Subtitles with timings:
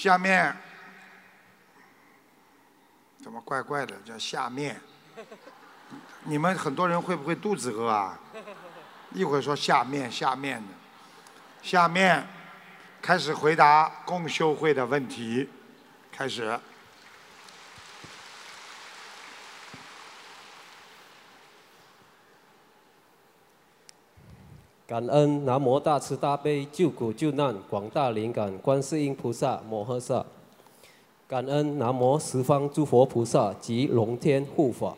[0.00, 0.56] 下面
[3.22, 3.94] 怎么怪怪的？
[4.02, 4.80] 叫下面。
[6.24, 8.18] 你们很多人会不会肚子饿啊？
[9.12, 10.68] 一会儿说下面下面的，
[11.62, 12.26] 下面
[13.02, 15.46] 开始回答共修会的问题，
[16.10, 16.58] 开始。
[24.90, 30.26] 感恩南无大慈大悲救苦救难广大灵感观世音菩萨摩诃萨，
[31.28, 34.96] 感恩南无十方诸佛菩萨及龙天护法，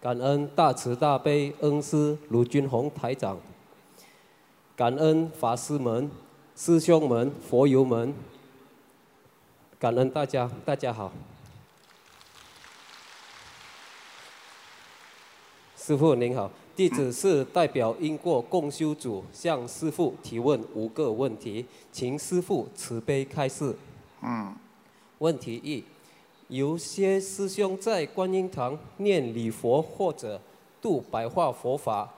[0.00, 3.38] 感恩大慈大悲恩师卢军宏台长，
[4.74, 6.10] 感恩法师们、
[6.56, 8.12] 师兄们、佛友们，
[9.78, 11.12] 感恩大家，大家好。
[15.76, 16.50] 师父您好。
[16.76, 23.74] 弟子是代表因果共修组向师父提问五个问题，请师父慈悲开示。
[24.22, 24.54] 嗯。
[25.18, 25.82] 问题一：
[26.48, 30.38] 有些师兄在观音堂念礼佛或者
[30.82, 32.12] 度白话佛法，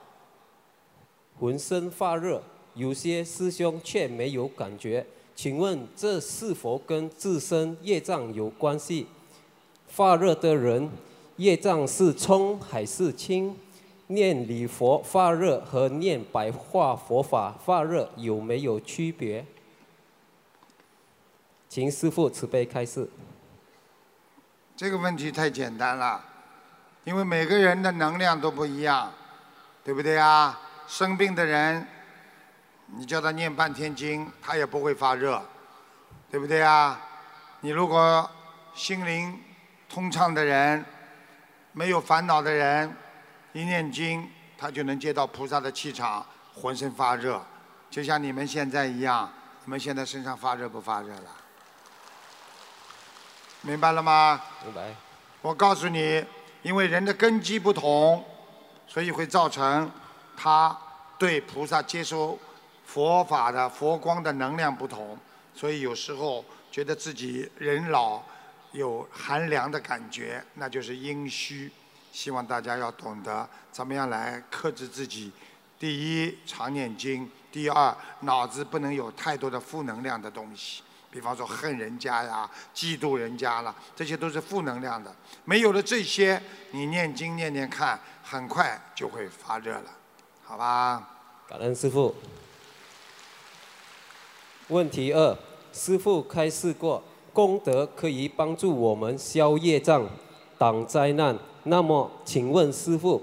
[1.39, 2.41] 浑身发热；
[2.75, 5.05] 有些师兄却没有感觉。
[5.33, 9.07] 请问这是否跟自身业障有关系？
[9.87, 10.89] 发热的人
[11.37, 13.55] 业障是冲还是轻？
[14.11, 19.45] 念礼佛发热和念白话佛法发热有没有区别？
[21.67, 23.07] 请师父慈悲开示。
[24.75, 26.25] 这个问题太简单了，
[27.03, 29.11] 因为每个人的能量都不一样，
[29.83, 30.59] 对不对啊？
[30.87, 31.85] 生病的人，
[32.87, 35.39] 你叫他念半天经，他也不会发热，
[36.31, 36.99] 对不对啊？
[37.61, 38.27] 你如果
[38.73, 39.39] 心灵
[39.87, 40.83] 通畅的人，
[41.73, 42.91] 没有烦恼的人。
[43.53, 47.41] 一念经，他就能接到菩萨的气场，浑身发热，
[47.89, 49.31] 就像你们现在一样。
[49.65, 51.35] 你们现在身上发热不发热了？
[53.61, 54.41] 明白了吗？
[54.63, 54.95] 明白。
[55.41, 56.25] 我告诉你，
[56.63, 58.25] 因为人的根基不同，
[58.87, 59.91] 所以会造成
[60.35, 60.75] 他
[61.19, 62.39] 对菩萨接收
[62.83, 65.15] 佛法的佛光的能量不同，
[65.53, 68.21] 所以有时候觉得自己人老
[68.71, 71.71] 有寒凉的感觉，那就是阴虚。
[72.11, 75.31] 希望大家要懂得怎么样来克制自己。
[75.77, 85.15] 第一，常念经；第二，脑子不能有太多的负能量的东西，比方说恨人家呀、嫉妒人家了，这些都是负能量的。
[85.45, 89.91] 没有了这些，你念经念念看，很快就会发热了，
[90.43, 91.09] 好吧？
[91.47, 92.13] 感恩师傅。
[94.67, 95.37] 问题二：
[95.71, 100.05] 师傅开示过，功德可以帮助我们消业障、
[100.57, 101.39] 挡灾难。
[101.69, 103.21] 那么，请问师傅，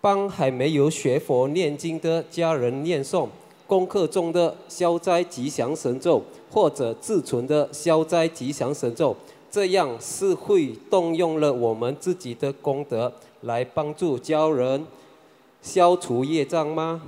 [0.00, 3.28] 帮还没有学佛念经的家人念诵
[3.66, 6.20] 功课中的消灾吉祥神咒，
[6.50, 9.16] 或者自存的消灾吉祥神咒，
[9.50, 13.12] 这样是会动用了我们自己的功德
[13.42, 14.84] 来帮助家人
[15.62, 17.00] 消除业障吗？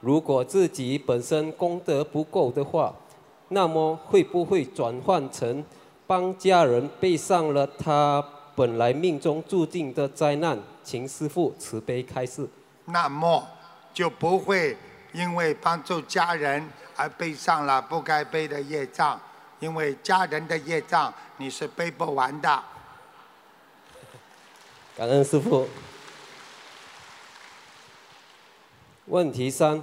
[0.00, 2.94] 如果自己本身功德不够的话，
[3.50, 5.62] 那么会不会转换成
[6.06, 8.24] 帮家人背上了他？
[8.60, 12.46] 本来命中注定的灾难，请师父慈悲开示。
[12.84, 13.42] 那么
[13.94, 14.76] 就不会
[15.14, 19.18] 因为帮助家人而背上了不该背的业障，
[19.60, 22.62] 因为家人的业障你是背不完的。
[24.94, 25.66] 感恩师父。
[29.06, 29.82] 问题三：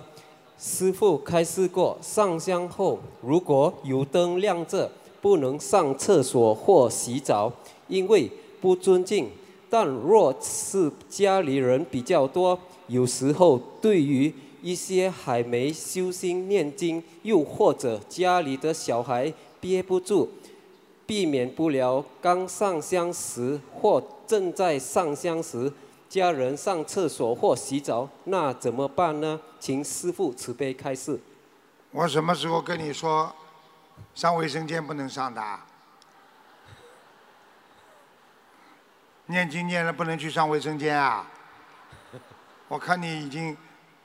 [0.60, 7.52] 师父开示过，上香后如果有灯亮着，不能上厕所或洗澡，
[7.88, 8.32] 因为。
[8.68, 9.32] 不尊敬，
[9.70, 20.28] 但若是家里人比较多，有时候对于一些还没修心念经，又或者家里的小孩憋不住，
[21.06, 25.72] 避免不了刚上香时或正在上香时，
[26.10, 29.40] 家人上厕所或洗澡，那怎么办呢？
[29.62, 31.18] 请师父慈悲开示。
[31.92, 33.32] 我什么时候跟你说，
[34.14, 35.42] 上卫生间不能上的？
[39.28, 41.26] 念经念了不能去上卫生间啊！
[42.68, 43.56] 我看你已经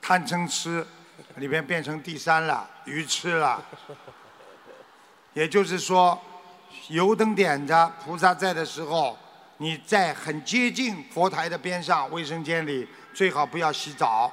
[0.00, 0.84] 贪嗔痴
[1.36, 3.62] 里边变成第三了，愚痴了。
[5.32, 6.20] 也就是说，
[6.88, 9.16] 油灯点着，菩萨在的时候，
[9.58, 14.32] 你在很接近佛台的边上，卫生间里最好不要洗澡。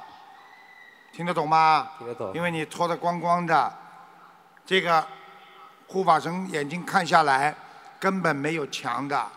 [1.12, 1.92] 听得懂吗？
[1.98, 2.34] 听得懂。
[2.34, 3.72] 因为你脱得光光的，
[4.66, 5.06] 这个
[5.86, 7.54] 护法神眼睛看下来，
[8.00, 9.30] 根本没有墙的。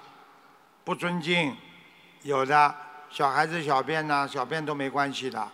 [0.83, 1.55] 不尊敬，
[2.23, 2.75] 有的
[3.09, 5.51] 小孩子小便呢，小便都没关系的，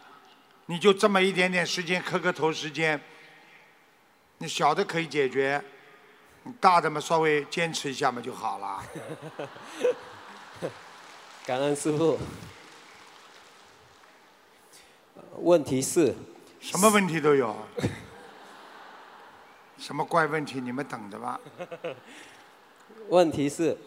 [0.66, 3.00] 你就这么一点点时间磕个头时间，
[4.40, 5.64] 你小的可以解决，
[6.44, 8.84] 你大的嘛稍微坚持一下嘛就好了。
[11.46, 12.20] 感恩师傅。
[15.42, 16.14] 问题是，
[16.60, 17.56] 什么问题都有，
[19.78, 21.40] 什么怪问题你们等着吧。
[23.08, 23.78] 问题是，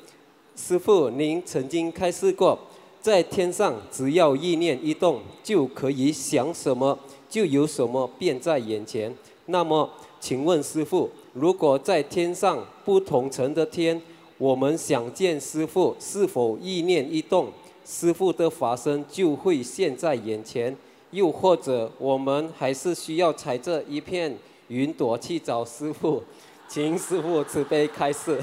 [0.55, 2.59] 师傅您曾经开示过，
[3.01, 9.15] 在天上只要意念一动，就可以想什么就有什么变在眼前。
[9.47, 9.89] 那么，
[10.21, 14.01] 请问师傅，如果在天上不同层的天，
[14.39, 17.49] 我们想见师傅，是否意念一动，
[17.85, 20.77] 师傅的法身就会现在眼前？
[21.11, 24.37] 又或者，我们还是需要踩着一片
[24.69, 26.23] 云朵去找师傅，
[26.69, 28.39] 请师傅慈悲开示。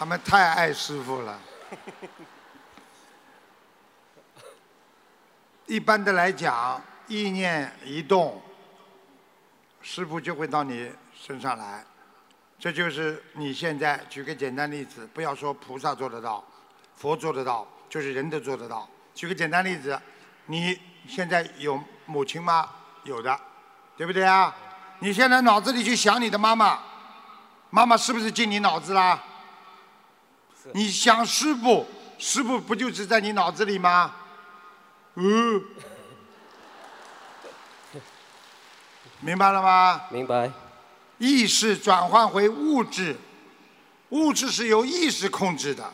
[0.00, 1.38] 他们太爱师傅了。
[5.68, 8.40] 一般的来讲，意念一动，
[9.82, 11.84] 师傅就会到你身上来。
[12.58, 16.42] 这就是你现在举个简单例子，不要说菩萨做得到，
[16.96, 18.88] 佛做得到，就是人都做得到。
[19.14, 20.00] 举个简单例子，
[20.46, 22.70] 你现在有母亲吗？
[23.04, 23.38] 有的，
[23.98, 24.56] 对不对啊？
[25.00, 26.78] 你现在脑子里去想你的妈妈，
[27.68, 29.24] 妈妈是不是进你脑子啦？
[30.74, 31.86] 你想师傅，
[32.18, 34.14] 师傅不就是在你脑子里吗？
[35.14, 35.62] 嗯，
[39.20, 40.02] 明白了吗？
[40.10, 40.50] 明白。
[41.18, 43.16] 意识转换回物质，
[44.10, 45.92] 物质是由意识控制的。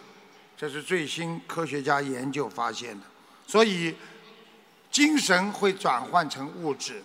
[0.56, 3.06] 这是最新科学家研究发现的，
[3.46, 3.94] 所以
[4.90, 7.02] 精神会转换成物质。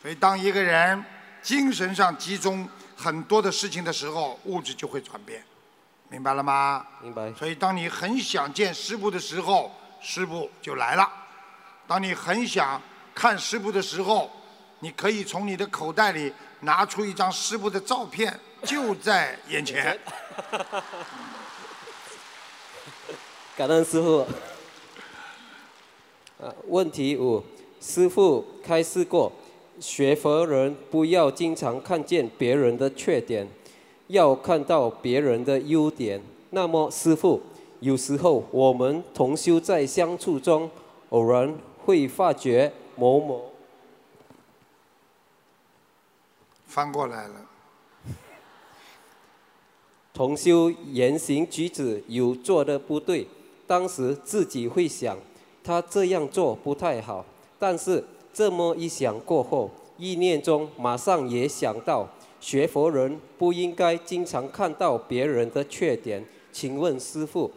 [0.00, 1.04] 所以当一个人
[1.42, 5.44] 精神上集中很多的事情的时候，物质就会转变，
[6.12, 6.86] 明白了吗？
[7.00, 7.32] 明白。
[7.32, 11.04] 所以当你很想见师傅的时候，师傅就来了；
[11.86, 12.78] 当你很想
[13.14, 14.30] 看师傅的时候，
[14.80, 16.30] 你可以从你的口袋里
[16.60, 19.98] 拿出一张师傅的照片，就在眼前。
[23.56, 24.26] 感恩师傅。
[26.36, 27.42] 呃，问题五，
[27.80, 29.32] 师傅开示过，
[29.80, 33.48] 学佛人不要经常看见别人的缺点，
[34.12, 36.20] 要看到别人的优点。
[36.50, 37.40] 那么，师傅，
[37.80, 40.70] 有时候我们同修在相处中，
[41.08, 43.50] 偶然会发觉某某
[46.66, 47.34] 翻过来了。
[50.12, 53.26] 同修言行举止有做的不对。
[53.66, 55.16] 当时自己会想，
[55.64, 57.24] 他这样做不太好。
[57.58, 62.06] 但是这么一想过后，意念中马上也想到，
[62.42, 66.22] 学佛人不应该经常看到别人的缺点。
[66.50, 67.50] 请问师傅，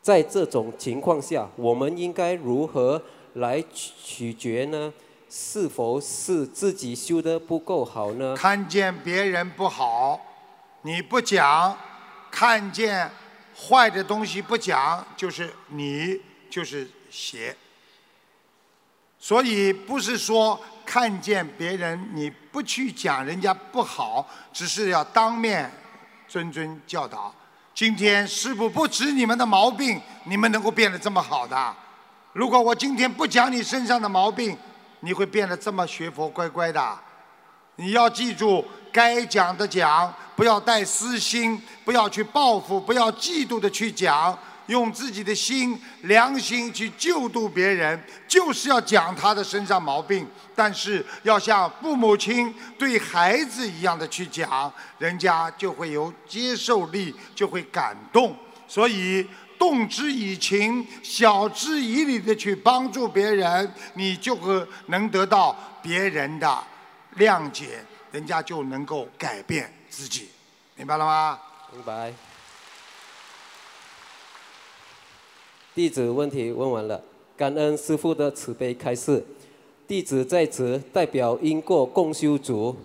[0.00, 3.02] 在这种情况下，我们应该如何
[3.34, 4.94] 来取决呢？
[5.28, 8.36] 是否是自己修的不够好呢？
[8.36, 10.20] 看见别人不好，
[10.82, 11.76] 你不讲，
[12.30, 13.10] 看见。
[13.56, 16.20] 坏的东西不讲，就是你
[16.50, 17.54] 就是邪。
[19.16, 25.68] 所以不是说看见别人你不去讲人家不好，只是要当面
[26.30, 27.34] 谆谆教导。
[27.74, 31.74] 今天师傅不指你们的毛病，你们能够变得这么好的。
[32.32, 34.56] 如果我今天不讲你身上的毛病，
[35.00, 36.96] 你会变得这么学佛乖乖的。
[37.74, 50.26] 你要记住，该讲的讲，不要带私心，不要去报复，不要嫉妒的去讲，用自己的心、良心去救度别人，就是要讲他的身上毛病。
[50.54, 58.36] 但是要像父母亲对孩子一样的去讲，人家就会有接受力，就会感动。
[58.68, 59.26] 所以
[59.58, 66.64] 动之以情，晓之以理的去帮助别人，你就会能得到别人的。
[67.16, 70.28] 谅解，人家就能够改变自己，
[70.74, 71.38] 明白了吗？
[71.72, 72.12] 明白。
[75.74, 77.02] 弟子问题问完了，
[77.36, 79.24] 感恩师父的慈悲开示。
[79.88, 82.76] 弟子在此代表因果共修组，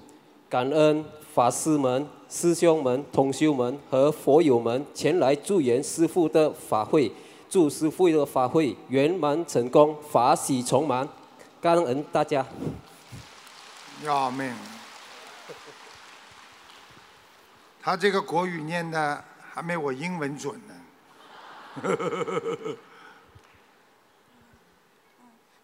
[0.49, 7.11] 感恩法师们、师兄们、同修们和佛友们前来助缘师父的法会，
[7.47, 11.07] 祝师父的法会圆满成功，法喜充满。
[11.61, 12.43] 感恩大家。
[14.03, 14.51] 要命！
[17.81, 20.68] 他这个国语念的还没我英文准呢。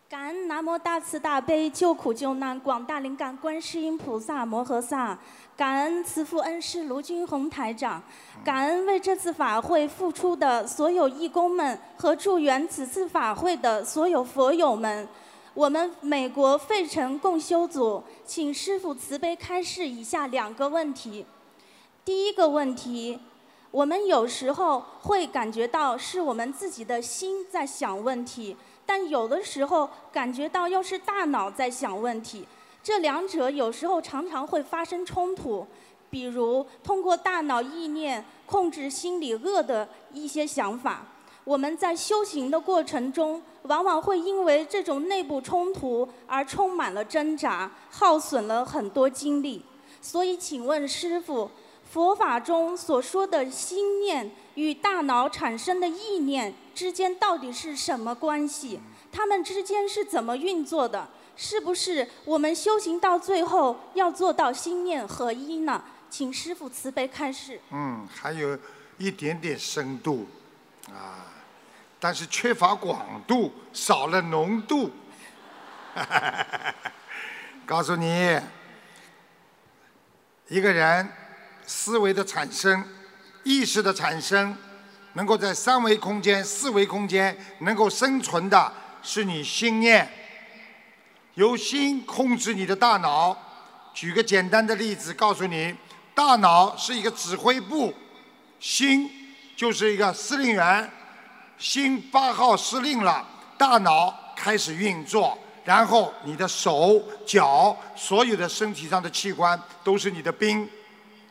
[0.08, 5.18] 感恩南无大慈大悲救苦救难广大灵感观世音菩萨摩诃萨，
[5.58, 8.02] 感恩慈父恩师卢军宏台长，
[8.44, 15.08] 感恩为这次法会付出的所有义工们和助缘此次法会的所有佛友们。
[15.54, 21.26] 我们美国费城共修组，请师傅慈悲开示以下两个问题。
[22.04, 23.20] 第一个问题，
[23.75, 28.55] 我们有时候会感觉到是我们自己的心在想问题，
[28.86, 32.48] 但有的时候感觉到又是大脑在想问题，
[32.82, 35.67] 这两者有时候常常会发生冲突。
[36.10, 41.05] 比如通过大脑意念控制心里恶的一些想法。
[41.44, 49.62] 我们在修行的过程中，往往会因为这种内部冲突而充满了挣扎，耗损了很多精力。
[50.01, 51.51] 所以，请问师傅，
[51.96, 58.82] 佛法中所说的心念与大脑产生的意念之间到底是什么关系？
[59.14, 61.08] 它们之间是怎么运作的？
[61.38, 65.82] 是不是我们修行到最后要做到心念合一呢？
[66.10, 67.62] 请师傅慈悲开示。
[67.72, 68.60] 嗯，还有
[68.98, 70.28] 一点点深度，
[70.90, 71.32] 啊。
[71.98, 74.92] 但是缺乏广度，少了浓度。
[77.66, 78.38] 告诉你，
[80.50, 81.10] 一个人
[81.66, 82.84] 思维的产生、
[83.44, 84.56] 意识的产生，
[85.14, 90.10] 能够在三维空间、四维空间能够生存的，是你心念。
[91.36, 93.38] 由心控制你的大脑。
[93.94, 95.74] 举个简单的例子，告诉你，
[96.14, 97.94] 大脑是一个指挥部，
[98.60, 99.10] 心
[99.56, 100.90] 就是一个司令员。
[101.58, 103.26] 心八号失令了，
[103.58, 110.70] 大脑开始运作，然后你的手脚所有的身体上的器官都是你的兵，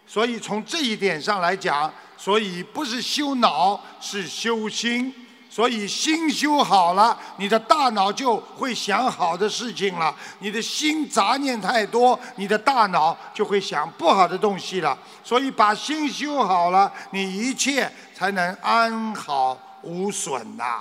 [0.06, 5.12] 所以从这一点上来讲，所以不是修脑是修心，
[5.50, 10.14] 所以心修好了，你的大脑就会想好的事情了。
[10.38, 14.96] 你的心杂念太多，你的大脑就会想不好的东西了。
[15.24, 19.58] 所以把心修好了，你一切才能安好。
[19.86, 20.80] 无损呐，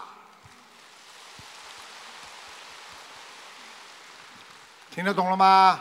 [4.89, 5.77] 听得懂了吗？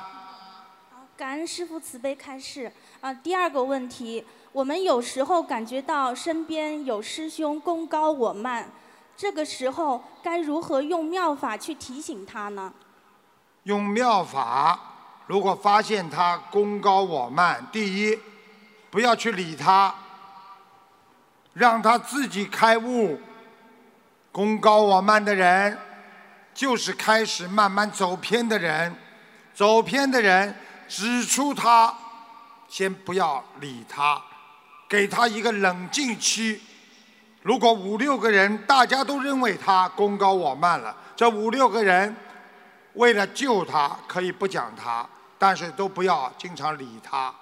[0.90, 2.72] 好，感恩师父慈悲开示。
[3.02, 8.71] 啊，第二个问题，我们有时候感觉到身边有师兄功高我慢，
[9.16, 12.73] 这个时候该如何用妙法去提醒他呢？
[13.64, 14.78] 用妙法，
[15.26, 18.16] 如果发现他功高我慢，第一，
[18.88, 19.92] 不要去理他。
[21.54, 23.18] 让他自己开悟，
[24.30, 25.76] 功高我慢的人，
[26.54, 28.94] 就是开始慢慢走偏的人。
[29.52, 30.54] 走偏的人，
[30.88, 31.94] 指出他，
[32.73, 34.19] 先不要理他，
[34.88, 36.59] 给他一个冷静期。
[37.43, 42.17] 如果五六个人大家都认为他功高我慢了，这五六个人
[42.95, 45.07] 为了救他，可以不讲他，
[45.38, 47.35] 但是都不要经常理他。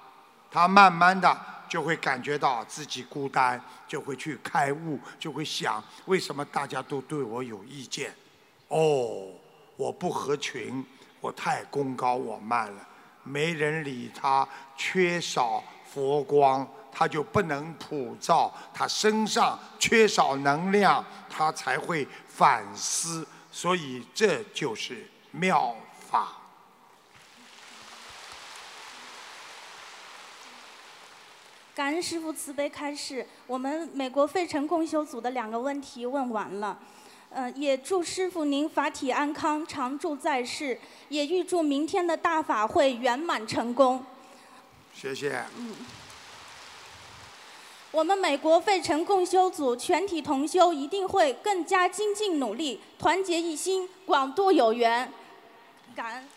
[0.50, 1.46] 他慢慢的。
[1.70, 8.12] 就会感觉到自己孤单，就会去开悟，就会想为什么大家都对我有意见？
[8.66, 9.28] 哦，
[9.76, 10.84] 我不合群，
[11.20, 12.88] 我太功高我慢了，
[13.22, 14.46] 没人理他，
[14.76, 25.76] 缺少佛光，他就不能普照，他身上缺少能量，他才会反思，所以这就是妙
[26.08, 26.36] 法。
[31.72, 36.78] 感恩师父慈悲开示，我们美国费城共修组的两个问题问完了，
[37.32, 44.04] 嗯，也祝师傅您法体安康，常驻在世，也预祝明天的大法会圆满成功。
[44.94, 45.44] 谢谢。
[45.56, 45.74] 嗯。
[47.92, 55.12] 我们美国费城共修组全体同修一定会更加精进努力，团结一心，广度有缘。
[55.94, 56.28] 感恩。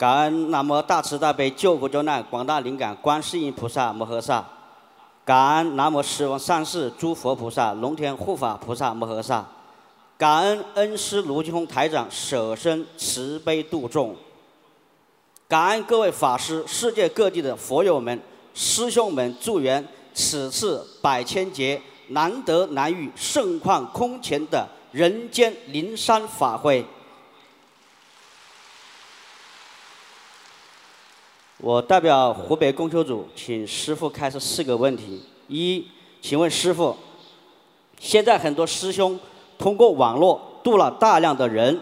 [0.00, 4.42] 感恩南无大慈大悲救苦救难广大灵感观世音菩萨摩诃萨，
[5.26, 9.46] 感恩南无十方三世诸佛菩萨龙天护法菩萨摩诃萨，
[10.16, 14.16] 感恩恩师卢金峰台长舍身慈悲度众，
[15.46, 18.18] 感恩各位法师、世界各地的佛友们、
[18.54, 21.78] 师兄们，祝愿此次百千劫
[22.08, 26.82] 难得难遇、盛况空前的人间灵山法会。
[31.62, 35.84] 我代表湖北供修组，请师傅开始四个问题：一，
[36.22, 36.96] 请问师傅，
[37.98, 39.18] 现在很多师兄
[39.58, 41.78] 通过网络度了大量的人，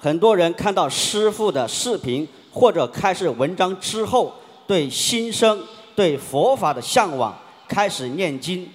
[0.00, 4.32] 很多人看到师傅的视频或者开始文章之后，
[4.66, 5.62] 对心生
[5.94, 7.36] 对佛法的向往，
[7.68, 8.66] 开始念经，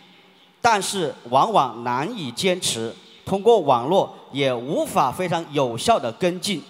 [0.61, 2.93] 但是往往难以坚持，
[3.25, 6.61] 通过网络也无法非常有效的跟进，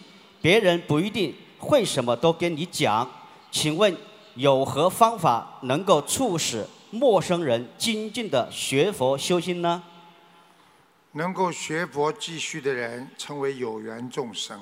[0.42, 3.06] 别人不一定会什么都跟你讲。
[3.54, 3.96] 请问
[4.34, 9.84] 有何方法能够促使陌生人精进的学佛修心呢？
[11.12, 14.60] 能够学佛继续的人称为有缘众生，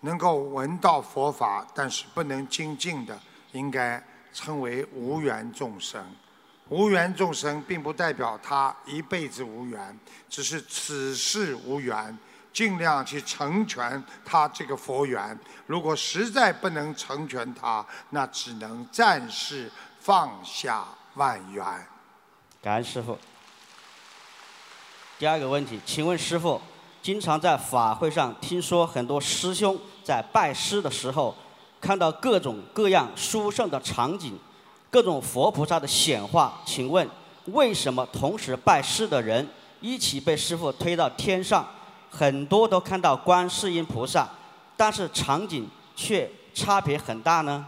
[0.00, 3.18] 能够闻到佛法但是不能精进的，
[3.52, 6.04] 应该称为无缘众生。
[6.68, 9.98] 无缘众生并不代表他一辈子无缘，
[10.28, 12.16] 只是此世无缘，
[12.56, 15.38] 尽量去成全他这个佛缘。
[15.66, 19.70] 如果实在不能成全他，那只能暂时
[20.00, 20.86] 放下
[21.16, 21.62] 万缘。
[22.62, 23.18] 感恩师傅。
[25.18, 26.58] 第二个问题，请问师傅，
[27.02, 31.36] 经常在法会上听说很多师兄在拜师的时候，
[31.78, 34.38] 看到各种各样殊胜的场景。
[34.88, 37.06] 各种佛菩萨的显化，请问
[37.46, 39.46] 为什么同时拜师的人
[39.82, 41.68] 一起被师傅推到天上，
[42.10, 44.28] 很多都看到观世音菩萨，
[44.76, 47.66] 但是场景却差别很大呢？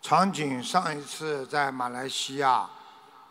[0.00, 2.68] 场景上一次在马来西亚，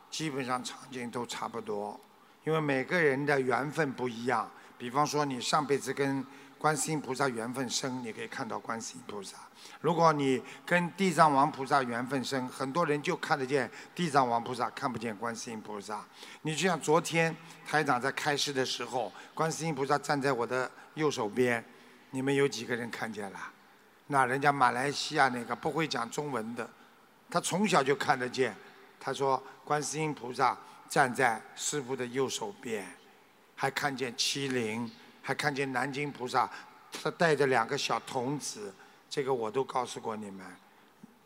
[0.09, 1.99] 基本上场景都差不多，
[2.43, 4.49] 因为每个人的缘分不一样。
[4.77, 6.25] 比方说你上辈子跟
[6.63, 9.35] 观世音菩萨缘分深，你可以看到观世音菩萨。
[9.81, 16.05] 如果你跟地藏王菩萨缘分深，很多人就看得见地藏王菩萨，看不见观世音菩萨。
[16.43, 17.35] 你就像昨天
[17.67, 21.61] 台长在开示的时候，观世音菩萨站在我的右手边，
[22.11, 23.39] 你们有几个人看见了？
[24.07, 26.65] 那人家马来西亚那个不会讲中文的，
[27.29, 28.55] 他从小就看得见。
[29.01, 32.87] 他说观世音菩萨站在师傅的右手边，
[33.53, 34.89] 还看见麒麟。
[35.23, 36.47] 还看见南京菩萨，
[36.91, 38.71] 他带着两个小童子，
[39.09, 40.45] 这个我都告诉过你们，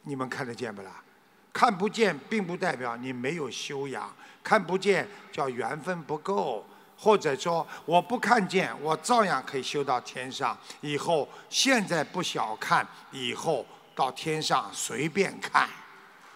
[0.04, 1.04] 你们看得见不啦？
[1.52, 6.64] 看不见并不代表你没有修养，看不见叫缘分不够，
[6.96, 10.56] 或者说我不看见，我照样可以修到天上。
[10.82, 15.68] 以后现在不小看，以后到天上随便看。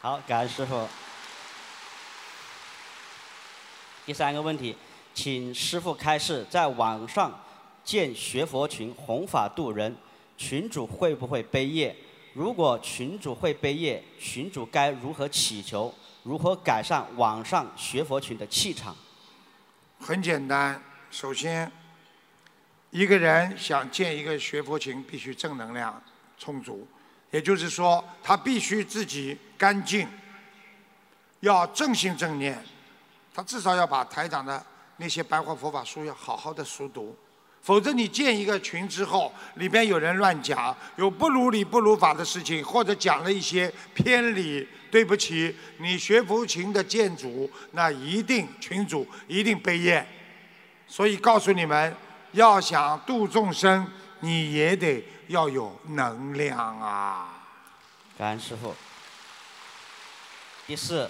[0.02, 0.88] 好，感恩师傅。
[4.04, 4.76] 第三个问题，
[5.14, 7.40] 请师傅开示，在网上。
[7.84, 9.96] 建学佛群弘法度人，
[10.38, 11.96] 群主会不会背业？
[12.34, 15.94] 如果群主会背业，群主该如何祈求？
[16.24, 18.96] 如何改善网上学佛群的气场？
[20.00, 21.72] 很简单，首先，
[22.92, 26.02] 一个人想建一个学佛群，必须正能量
[26.38, 26.88] 充足，
[27.32, 30.08] 也就是说，他必须自己干净，
[31.40, 32.64] 要正心正念，
[33.34, 34.64] 他至少要把台长的
[34.98, 37.18] 那些白话佛法书要好好的熟读。
[37.64, 50.04] 否则，你建一个群之后，里边有人乱讲，有不如理不如法的事情，或者讲了一些偏理，对不起，你学佛群的建主，那一定群主一定背业。
[50.88, 51.96] 所以告诉你们，
[52.32, 53.88] 要想度众生，
[54.22, 57.44] 你也得要有能量啊！
[58.18, 58.74] 感恩师傅。
[60.66, 61.08] 第四，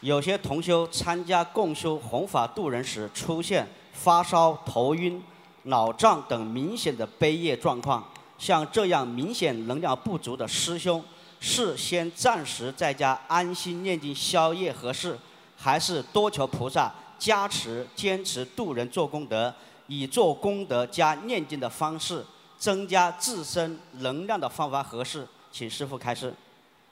[0.00, 5.22] 有些同修参加共修弘法度人时，出现发烧、头晕。
[5.66, 8.04] 脑胀等明显的悲业状况，
[8.38, 11.02] 像这样明显能量不足的师兄，
[11.40, 15.18] 是先暂时在家安心念经消业合适，
[15.56, 19.52] 还是多求菩萨加持，坚持度人做功德，
[19.86, 22.24] 以做功德加念经的方式
[22.58, 25.26] 增加自身能量的方法合适？
[25.50, 26.34] 请师傅开示。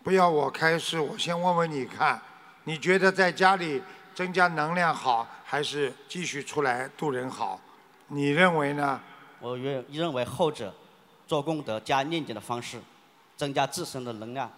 [0.02, 2.20] 不要我开示，我先问问你看，
[2.64, 3.82] 你觉得在家里
[4.14, 7.60] 增加能量好，还是继续出来度人好？
[8.08, 9.00] 你认为呢？
[9.40, 10.74] 我认认为后者，
[11.26, 12.80] 做功德加念经的方式，
[13.36, 14.50] 增加自身的能量。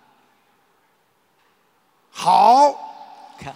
[2.11, 2.73] 好，
[3.39, 3.55] 看，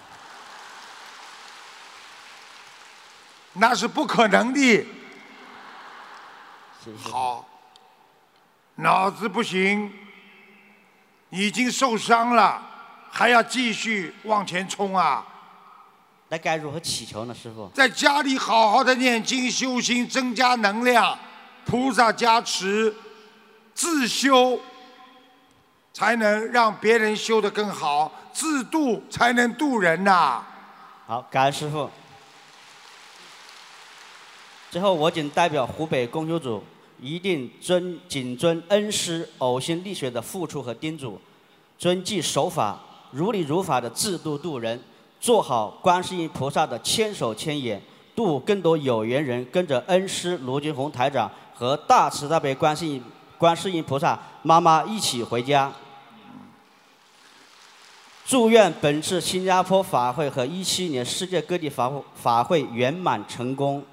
[3.53, 4.87] 那是不可能的。
[6.85, 7.47] 谢好，
[8.77, 9.93] 脑子不行，
[11.29, 12.61] 已经受伤了，
[13.11, 15.25] 还要继续往前冲啊！
[16.33, 17.69] 那该如何祈求呢，师傅？
[17.75, 21.19] 在家里好好的念经修心，增加能量，
[21.67, 22.95] 菩萨加持，
[23.75, 24.61] 自修，
[25.93, 30.41] 才能让别人修得更好，自度才能度人呐。
[31.05, 31.91] 好，感恩师傅。
[34.71, 36.63] 最后，我谨代表湖北公修组，
[37.01, 41.21] 一定遵谨遵恩师呕心沥血的付出和叮嘱，
[41.77, 42.79] 遵纪守法，
[43.11, 44.81] 如理如法的制度度人。
[45.21, 47.81] 做好观世音菩萨的千手千眼，
[48.17, 53.05] 度更多有缘人，跟着恩师卢军红台长和大慈大悲观世音
[53.37, 55.71] 观世音菩萨妈妈一起回家。
[58.25, 63.85] 祝愿本次新加坡法会和一七年世界各地法法会圆满成功。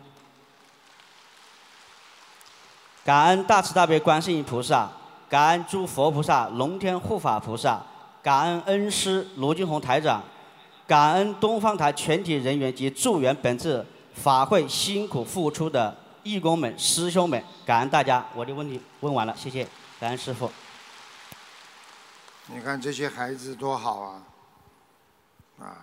[3.03, 4.89] 感恩大慈大悲观世音菩萨，
[5.27, 7.81] 感恩诸佛菩萨、龙天护法菩萨，
[8.21, 10.21] 感恩恩师卢军红台长。
[10.87, 18.25] 感恩东方台全体人员及助缘本次法会辛苦付出的义工们、师兄们，感恩大家。
[18.33, 19.67] 我的问题问完了，谢谢，
[19.99, 20.49] 感恩师傅。
[22.47, 24.23] 你看这些孩子多好啊！
[25.59, 25.75] 啊，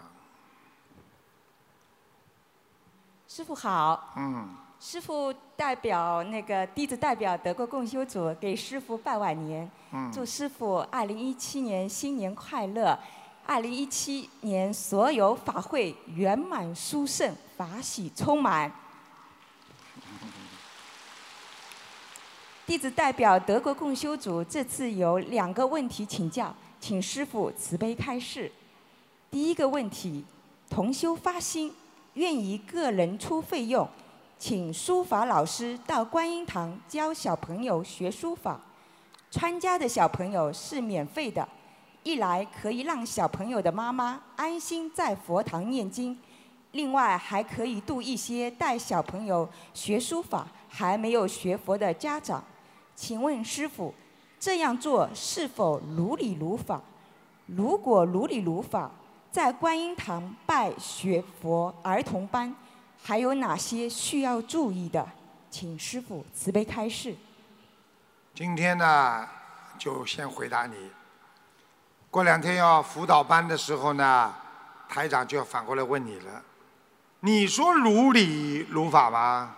[3.29, 4.15] 师傅好。
[4.17, 4.49] 嗯，
[4.81, 12.99] 师傅代表那个弟子代表德国共修组给师傅拜晚年，嗯祝师傅二零一七年新年快乐，
[13.47, 18.73] 二零一七年所有法会圆满殊胜，法喜充满。
[22.67, 28.51] 弟子代表德国共修组这次有两个问题请教，请师傅慈悲开示。
[29.31, 30.25] 第一个问题，
[30.71, 31.75] 同修发心，
[32.15, 33.87] 愿以个人出费用，
[34.39, 38.59] 请书法老师到观音堂教小朋友学书法。
[39.31, 41.47] 参加的小朋友是免费的，
[42.05, 46.17] 一来可以让小朋友的妈妈安心在佛堂念经，
[46.73, 52.45] 另外还可以度一些带小朋友学书法还没有学佛的家长。
[52.95, 53.93] 请问师傅，
[54.39, 56.79] 这样做是否如理如法？
[57.47, 58.91] 如果如理如法，
[59.31, 62.55] 在观音堂拜学佛儿童班，
[63.03, 65.09] 还有哪些需要注意的？
[65.51, 67.17] 请师傅慈悲开示。
[68.35, 69.27] 今天呢，
[69.79, 70.75] 就先回答你。
[72.15, 74.33] 过两天要辅导班的时候呢，
[74.89, 76.41] 台长就要反过来问你了。
[77.19, 79.53] 你说如理如法吗？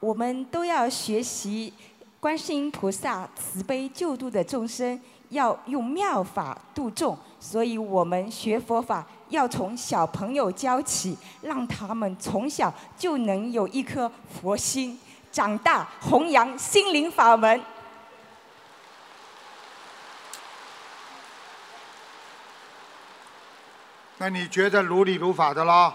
[0.00, 1.72] 我们都要学习
[2.18, 14.10] 观世音菩萨慈悲救度的众生，要用妙法度众，所以我们学佛法要从小朋友教起，让他们从小就能有一颗
[14.40, 14.98] 佛心，
[15.30, 17.62] 长大弘扬心灵法门。
[24.22, 25.92] 那你觉得如理如法的咯？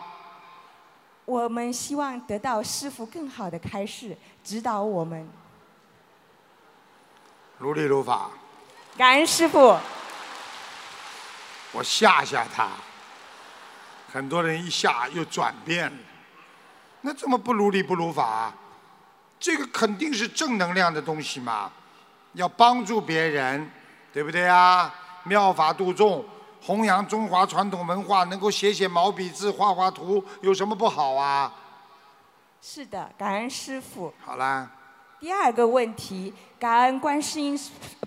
[1.24, 5.26] 我们希望得到师傅更好的开示，指导我们。
[7.58, 8.30] 如理如法，
[8.98, 9.78] 感恩师傅。
[11.72, 12.68] 我吓吓他。
[14.12, 15.98] 很多人一下又转变了，
[17.00, 18.54] 那怎么不如理不如法啊？
[19.40, 21.72] 这个肯定是正能量的东西嘛，
[22.34, 23.72] 要帮助别人，
[24.12, 24.94] 对不对啊？
[25.24, 26.26] 妙法度众，
[26.68, 31.50] 弘扬中华传统文化，能够写写毛笔字、画画图，有什么不好啊？
[32.62, 34.14] 是的，感恩师傅。
[34.20, 34.70] 好啦，
[35.18, 37.58] 第二个问题，感恩观世音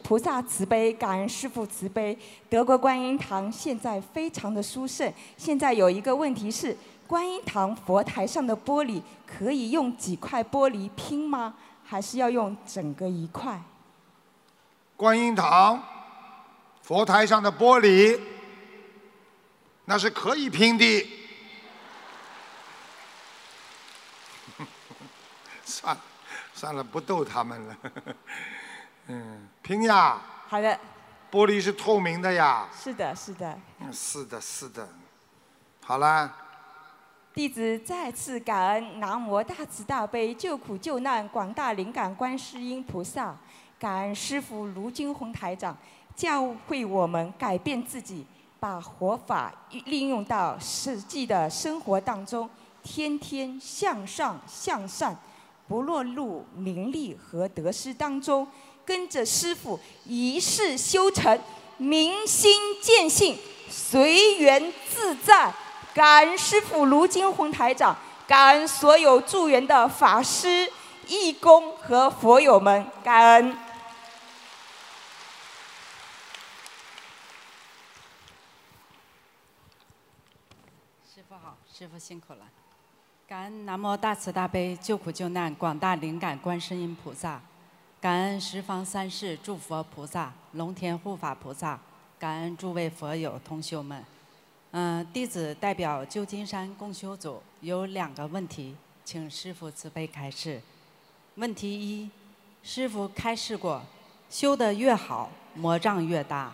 [0.03, 2.19] 菩萨慈悲，感恩师父慈悲。
[2.51, 5.11] 德国观音堂现在非常的殊胜。
[5.39, 11.55] 现在有一个问题是，观音堂佛台上的玻璃可以用几块玻璃拼吗？
[11.83, 13.59] 还是要用整个一块？
[14.99, 15.83] 观音堂
[16.83, 18.21] 佛台上的玻璃，
[19.91, 21.11] 那是可以拼的。
[25.67, 26.01] 算了
[26.55, 27.77] 算了，不逗他们了。
[29.09, 30.79] 嗯，拼呀，好的，
[31.29, 32.69] 玻璃是透明的呀。
[32.73, 33.59] 是的，是的。
[33.81, 34.89] 嗯，是的，是的。
[35.85, 36.37] 好啦，
[37.35, 43.37] 弟子再次感恩南无大慈大悲救苦救难广大灵感观世音菩萨，
[43.77, 45.77] 感恩师父卢军宏台长，
[46.15, 48.25] 教会我们改变自己，
[48.61, 49.51] 把活法
[49.87, 52.49] 利用到实际的生活当中，
[52.83, 55.17] 天天向上向善，
[55.67, 58.47] 不落入名利和得失当中，
[58.85, 61.41] 跟着师父一世修成，
[61.79, 63.39] 明心见性，
[63.71, 65.53] 随缘自在。
[65.95, 67.97] 感恩师父卢金红台长，
[68.29, 70.71] 感恩所有助缘的法师、
[71.09, 73.57] 义工和佛友们，感恩。
[81.13, 82.41] 师傅好，师傅辛苦了。
[83.27, 87.41] 感恩南无大慈大悲救苦救难广大灵感观世音菩萨，
[87.99, 91.81] 感恩十方三世诸佛菩萨、龙天护法菩萨，
[92.19, 94.05] 感恩诸位佛友同修们。
[94.73, 100.61] 嗯，弟子代表旧金山共修组有两个问题，请师傅慈悲开示。
[101.37, 102.11] 问题一，
[102.63, 103.83] 师傅开示过，
[104.29, 106.53] 修得越好，魔障越大。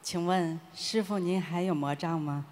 [0.00, 2.46] 请问师傅您还有魔障吗？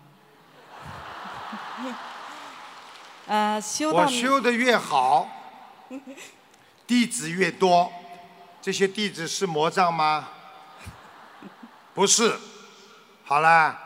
[3.27, 5.29] 呃，修到我修的越好，
[6.87, 7.93] 弟子越多，
[8.62, 10.29] 这些弟子是魔障吗？
[11.95, 12.39] 不是。
[13.25, 13.77] 好了，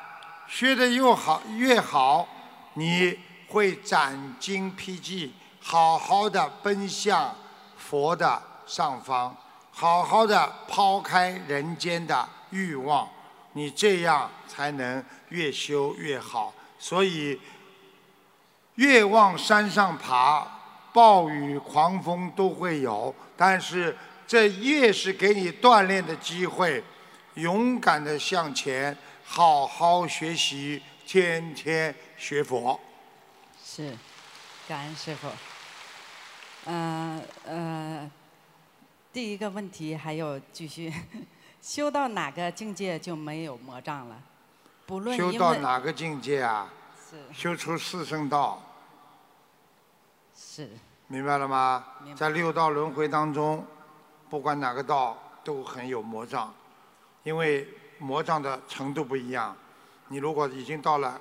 [0.46, 2.28] 学的又好越好，
[2.74, 7.34] 你会斩荆披棘，好好的奔向
[7.78, 9.34] 佛的上方，
[9.72, 13.08] 好好的抛开人间的欲望，
[13.54, 16.52] 你这样才能越修越好。
[16.78, 17.40] 所以
[18.76, 20.46] 越往山上爬，
[20.92, 26.82] 暴雨狂风都会有，但是这越是给你锻炼的机会，
[27.34, 32.78] 勇敢的向前，好好学习，天天学佛。
[33.64, 33.96] 是，
[34.66, 35.28] 感恩师傅。
[36.66, 38.10] 嗯呃，
[39.12, 40.92] 第一个问题还有继续，
[41.62, 44.16] 修到哪个境界就没有魔障了？
[44.86, 46.72] 不论修到哪个境界啊？
[47.10, 47.16] 是。
[47.32, 48.62] 修出四圣道，
[50.36, 50.68] 是。
[51.08, 51.84] 明白了吗？
[52.14, 53.66] 在六道轮回当中，
[54.28, 56.54] 不管哪个道都很有魔障，
[57.24, 57.66] 因为
[57.98, 59.56] 魔障的程度不一样。
[60.06, 61.20] 你如果已经到了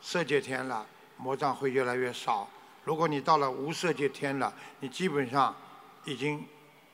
[0.00, 0.86] 色界天了，
[1.18, 2.48] 魔障会越来越少；
[2.82, 5.54] 如果你到了无色界天了，你基本上
[6.06, 6.46] 已经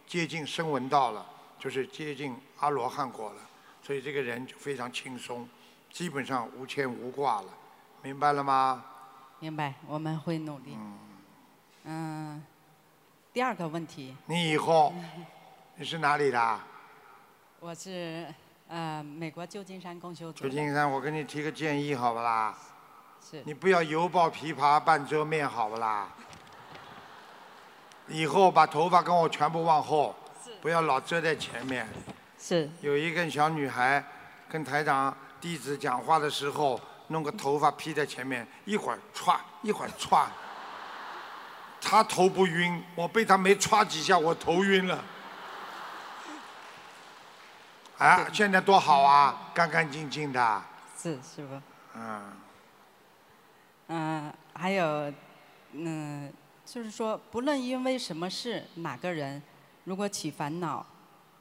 [0.05, 1.25] 接近声闻道了，
[1.61, 3.41] 就是接近阿罗汉果了。
[3.85, 5.49] 所以这个人就非常轻松，
[5.93, 7.49] 基本上无牵无挂了，
[8.03, 8.85] 明白了吗？
[9.39, 10.77] 明白，我们会努力。
[11.85, 12.43] 嗯，
[13.33, 14.93] 第二个问题，你以后
[15.77, 16.61] 你是哪里的？
[17.61, 18.27] 我是
[18.69, 20.43] 呃美国旧金山公修组。
[20.45, 22.53] 旧金山，我给你提个建议，好不啦？
[23.21, 26.09] 是你不要犹抱琵琶半遮面，好不啦？
[28.09, 30.15] 以后把头发跟我全部往后，
[30.61, 31.87] 不要老遮在前面。
[32.37, 34.05] 是有一个小女孩
[34.49, 36.81] 跟台长弟子讲话的时候，
[37.13, 40.27] 弄个头发披在前面，一会儿歘，一会儿歘。
[41.81, 45.05] 他头不晕，我被他没歘几下，我头晕了。
[47.99, 50.63] 啊，现在多好啊，干干净净的。
[50.97, 51.61] 是师傅。
[51.95, 52.33] 嗯，
[53.89, 55.13] 嗯，还有，
[55.73, 56.33] 嗯，
[56.65, 59.43] 就是说，不论因为什么事，哪个人
[59.85, 60.87] 如果起烦恼，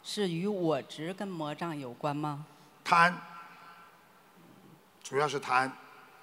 [0.03, 2.45] 是与我执跟魔障有关吗？
[2.83, 3.15] 贪，
[5.11, 5.69] 主要是贪。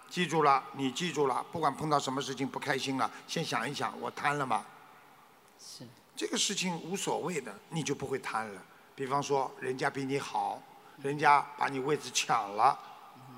[0.08, 4.64] 记住了，你记住了，不管碰到什么事情不开心了，先想一想，我贪了吗？
[5.60, 5.86] 是。
[6.16, 8.62] 这个事情无所谓的，你就不会贪了。
[8.94, 10.62] 比方说，人家比你好，
[11.02, 12.78] 人家把你位置抢了，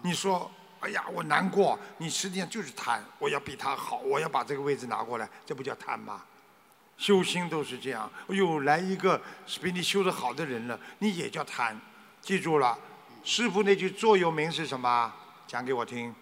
[0.03, 6.23] 你说，哎呀，我难过，你实际上就是贪，我要比他好，我要把这个位置拿过来，这不叫贪吗？
[6.97, 11.77] 修心都是这样，哎呦，来一个是比你修得好的人了，你也叫贪。
[12.23, 12.79] 记住了，
[13.25, 15.13] 师傅那句座右铭是什么？
[15.51, 16.15] 讲给我听。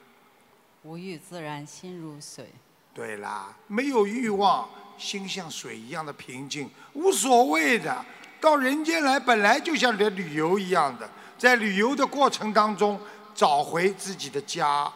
[0.84, 2.50] 无欲自然心如水。
[2.94, 8.02] 对啦，没有欲望，心像水一样的平静，无所谓的。
[8.40, 12.98] 到人间来，本来就像来旅游一样的，在旅游的过程当中，
[13.34, 14.90] 找回自己的家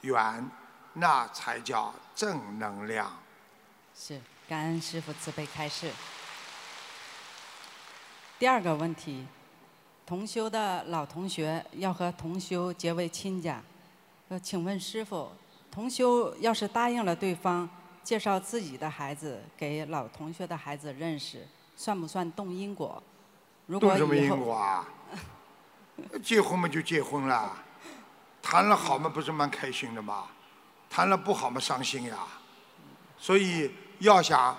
[0.00, 0.50] 园，
[0.94, 3.16] 那才叫正能量。
[3.94, 5.92] 是，感恩师傅慈悲开示。
[8.36, 9.28] 第二个问题，
[10.10, 13.62] 同修的老同学要和同修结为亲家，
[14.28, 15.30] 呃，请问师傅，
[15.70, 17.70] 同修要是答应了对方
[18.02, 21.46] 介绍自己的孩子给老同学的孩子认识，
[21.76, 23.00] 算不算动因果？
[23.66, 24.84] 如果动什么因果啊？
[26.20, 27.56] 结婚嘛就结婚了，
[28.42, 30.24] 谈了好嘛不是蛮开心的吗？
[30.90, 32.16] 谈了不好嘛伤心呀。
[33.16, 33.70] 所以
[34.00, 34.58] 要想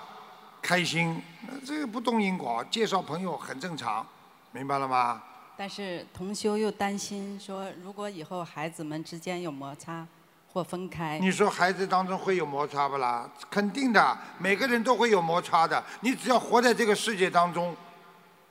[0.62, 1.22] 开心，
[1.62, 4.06] 这个不动因果，介绍朋友很正常，
[4.52, 5.22] 明白了吗？
[5.64, 10.04] 但是同修又担心说，如果以后孩子们之间有摩擦
[10.52, 13.30] 或分开，你说孩子当中会有摩擦不啦？
[13.48, 15.80] 肯定的，每个人都会有摩擦的。
[16.00, 17.76] 你只要活在这个世界当中，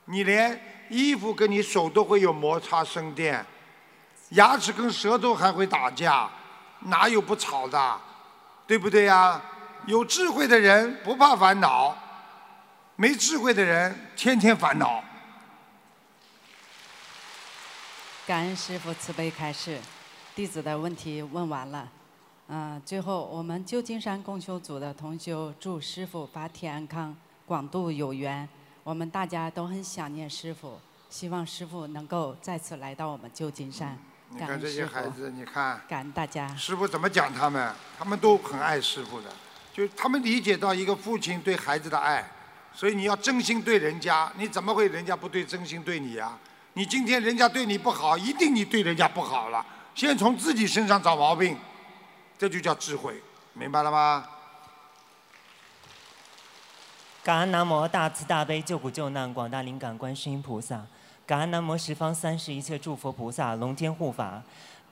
[0.06, 3.44] 你连衣服跟你手都会有摩擦生电，
[4.30, 6.30] 牙齿跟舌头还会打架，
[6.86, 8.00] 哪有不吵的？
[8.66, 9.38] 对不对呀？
[9.84, 11.94] 有智慧的人不怕烦恼，
[12.96, 15.04] 没智慧的人天天烦恼。
[18.32, 19.78] 感恩师傅慈悲开示，
[20.34, 21.86] 弟子的问题问完了。
[22.48, 27.14] 嗯、最后我们旧金山共修组的同修祝师傅法体安康，
[27.44, 28.48] 广度有缘。
[28.84, 33.98] 我们大家都很想念师傅，希望师傅能够再次来到我们旧金山。
[34.38, 35.78] 感恩师傅些孩子，你看。
[35.86, 36.48] 感恩大家。
[36.56, 37.70] 师傅怎么讲他们？
[37.98, 39.28] 他们都很爱师傅的，
[39.74, 42.26] 就是他们理解到一个父亲对孩子的爱，
[42.72, 46.34] 所以你要真心对人家，你怎么会人家不对真心对你呀？
[46.74, 49.64] 你今天人家对你不好，一定你对人家不好了。
[49.94, 51.56] 先从自己身上找毛病，
[52.38, 53.20] 这就叫智慧，
[53.52, 54.26] 明白了吗？
[57.22, 60.84] 感恩南无大慈大悲救苦救难广大灵感观世音菩萨，
[61.26, 64.42] 感恩南无十方三世一切诸佛菩萨龙天护法，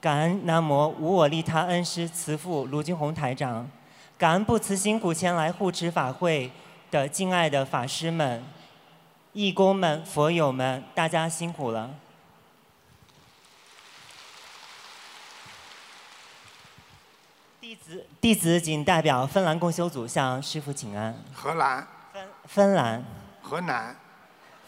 [0.00, 3.68] 感恩南无无我利他恩师慈父卢军宏台长，
[4.18, 6.52] 感恩不辞辛苦前来护持法会
[6.90, 8.44] 的敬爱的法师们、
[9.32, 11.90] 义工们、佛友们，大家辛苦了。
[17.60, 21.16] 弟子弟子仅代表芬兰共修组向师傅请安。
[21.32, 23.04] 荷兰、芬芬兰，
[23.40, 23.96] 河南、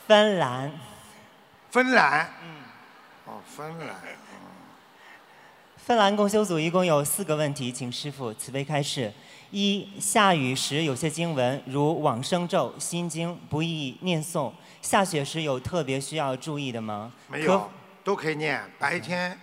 [0.06, 0.72] 芬兰，
[1.70, 2.34] 芬兰。
[2.44, 2.62] 嗯。
[3.26, 3.96] 哦，芬兰。
[5.76, 9.12] 芬兰共修组一共有四个问题，请师傅慈悲开示。
[9.52, 17.12] 一、下雨时有些经文如往生咒、心经不宜念诵，下雪时有特别需要注意的吗？
[17.28, 17.70] 没有，
[18.02, 18.62] 都可以念。
[18.78, 19.38] 白天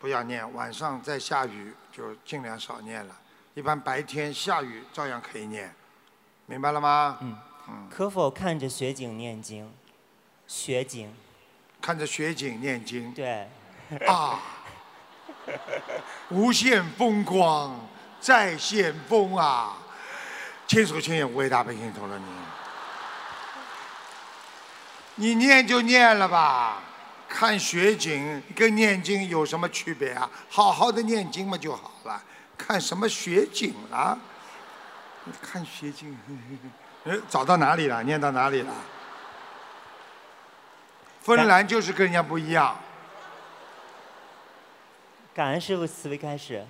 [0.00, 3.16] 不要念，晚上再下雨就尽量少念了。
[3.54, 5.72] 一般白天下雨照样可以念，
[6.46, 7.18] 明白了吗？
[7.20, 7.36] 嗯。
[7.88, 9.70] 可否看着雪景念经？
[10.48, 11.14] 雪景。
[11.80, 13.14] 看着雪景念经。
[13.14, 13.46] 对。
[14.04, 14.40] 啊。
[16.28, 17.78] 无限风光
[18.22, 19.76] 在险峰啊！
[20.68, 22.24] 千手千眼无为大悲心陀罗尼。
[25.16, 26.80] 你念就念了吧，
[27.28, 30.30] 看雪景跟念经有什么区别啊？
[30.48, 32.22] 好好的念经嘛就好了，
[32.56, 34.18] 看什么雪景了？
[35.42, 36.16] 看雪景，
[37.04, 38.02] 哎，找到哪里了？
[38.04, 38.72] 念到哪里了？
[41.20, 42.76] 芬兰就是跟人家不一样。
[45.34, 46.64] 感恩师傅慈悲开始。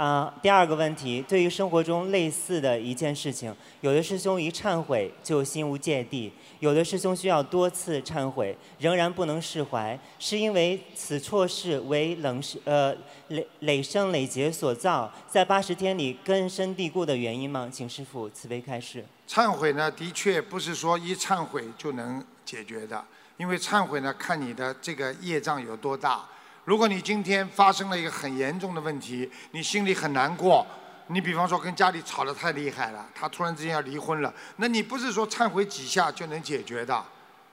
[0.00, 12.96] 啊、第二个问题，对于生活中类似的一件事情，有的师兄一忏悔就心无芥蒂，有的师兄需要多次忏悔仍然不能释怀，是因为此错事为冷世呃
[13.28, 17.68] 累累生累劫所造，在八十天里根深蒂固的原因吗？
[17.70, 19.04] 请师傅慈悲开示。
[19.28, 23.04] 忏悔呢，的确不是说一忏悔就能解决的，
[23.36, 26.26] 因为忏悔呢，看你的这个业障有多大。
[26.70, 30.64] 如果你今天发生了一个很严重的问题，你心里很难过，
[31.08, 37.04] 你比方说跟家里吵得太厉害了，他突然之间要离婚了，那你不是说忏悔几下就能解决的，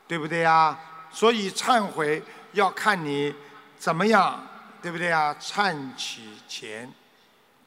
[0.08, 0.80] 对不对呀？
[1.10, 3.34] 所以忏悔要看你
[3.80, 4.40] 怎么样，
[4.84, 5.36] 对不对呀？
[5.42, 6.88] 忏其前，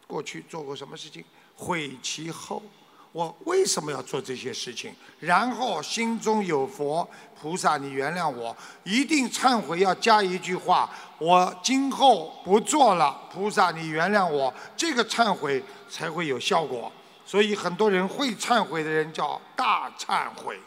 [0.06, 1.24] 过去做过什么事情，
[1.56, 2.62] 悔其后。
[3.12, 4.94] 我为什么要做这些事情？
[5.18, 7.08] 然后心中有佛，
[7.40, 8.56] 菩萨，你原谅我。
[8.84, 14.52] 一定忏悔要加一句话：我今后不做了，菩萨，你原谅我。
[14.76, 16.90] 这个忏悔才会有效果。
[17.26, 20.58] 所以很多人会忏悔的人叫大忏悔，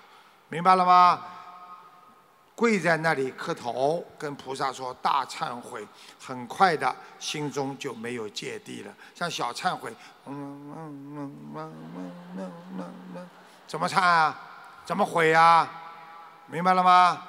[0.50, 1.22] 明白了吗？
[2.64, 5.86] 跪在那里磕头，跟菩萨说大忏悔，
[6.18, 8.94] 很快的，心中就没有芥蒂了。
[9.14, 9.94] 像小忏悔，
[10.28, 11.74] 嗯嗯嗯嗯
[12.38, 13.28] 嗯嗯嗯，
[13.68, 14.40] 怎么忏啊？
[14.86, 15.70] 怎么悔啊？
[16.48, 17.22] 明白了吗？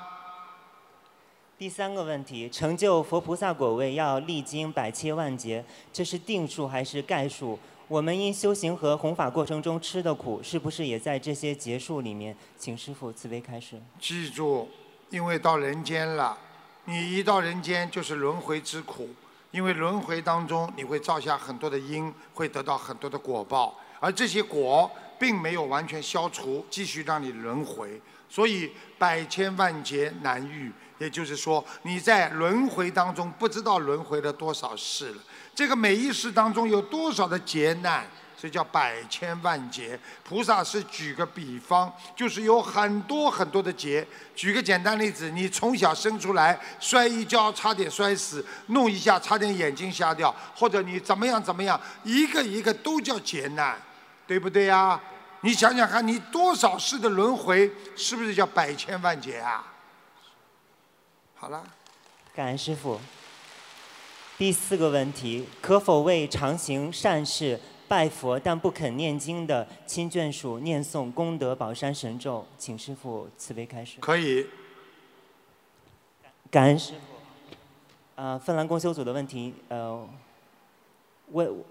[1.58, 7.58] 第三个问题，成就佛菩萨果位要历经百千万劫，这是定数还是概数？
[7.88, 12.36] 我们因修行和弘法过程中吃的苦，是不是也在这些劫数里面？
[12.56, 13.82] 请师父慈悲开示。
[13.98, 14.68] 记住。
[15.10, 16.36] 因为到人间了，
[16.84, 19.08] 你一到人间就是轮回之苦。
[19.50, 28.00] 因为轮回当中你会造下很多的因，会得到很多的果报，而这些果并没有完全消除，继续让你轮回。
[28.28, 35.22] 所以百千万劫难遇，也就是说你在轮回当中不知道轮回了多少世了。
[35.54, 38.04] 这个每一世当中有多少的劫难，
[38.44, 39.98] 这叫百千万劫。
[40.22, 44.06] 菩萨是举个比方，就是有很多很多的劫。
[44.36, 53.80] 举个简单例子，你从小生出来摔一跤差点摔死，弄一下差点眼睛瞎掉，或者你怎么样怎么样，一个一个都叫劫难，
[54.26, 55.00] 对不对呀？
[55.40, 59.72] 你想想看，你多少世的轮回，是不是叫百千万劫啊？
[61.34, 61.64] 好了。
[62.34, 63.00] 感恩师傅。
[64.36, 72.46] 第四个问题，可否为常行善事、拜佛但不肯念经的亲眷属念诵功德宝山神咒？
[72.58, 73.98] 请师傅慈悲开示。
[74.00, 74.46] 可以。
[76.50, 76.98] 感恩师傅。
[78.16, 80.08] 呃，芬兰公修组的问题，呃，
[81.32, 81.64] 问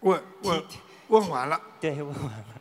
[0.00, 0.62] 问问
[1.08, 1.60] 问完了。
[1.80, 2.59] 对，问完了。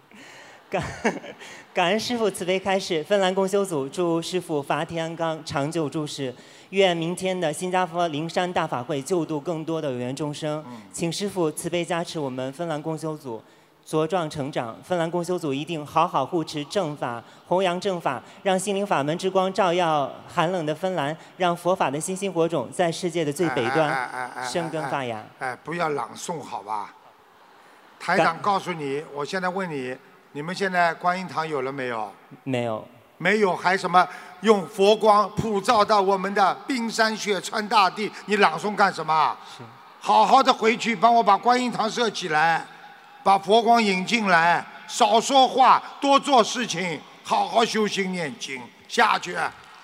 [0.70, 0.84] 感
[1.74, 6.34] 感恩师傅慈悲开示，芬兰共修组祝师傅法体安康，长久住世。
[6.70, 10.64] 愿明天的新加坡灵山大法会救度更多的有缘众生。
[10.94, 13.42] 请师傅慈悲加持我们芬兰共修组
[13.88, 14.78] 茁壮成长。
[14.84, 24.08] 芬兰共修组一定好好护持正法，弘扬正法，让心灵法门之光照耀寒冷的芬兰，让佛法的星星火种在世界的最北端
[24.44, 25.26] 生根发芽。
[25.40, 26.94] 哎，不要朗诵好吧？
[28.00, 29.98] 台长告诉你，我现在问你。
[30.32, 32.14] 你们现在观音堂有了没有？
[32.44, 32.88] 没有。
[33.18, 34.08] 没有还什么？
[34.42, 39.36] 用佛光普照到我们的冰山雪川大地，你朗诵干什么？
[39.58, 39.64] 是。
[40.00, 42.66] 好好的回去，帮我把观音堂设起来，
[43.24, 49.36] 把佛光引进来，少说话，多做事情，好好修心念经，下去。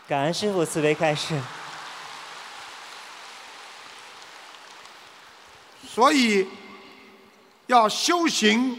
[0.08, 1.42] 感恩师傅慈悲开示。
[5.88, 6.48] 所以。
[7.68, 8.78] 要修行，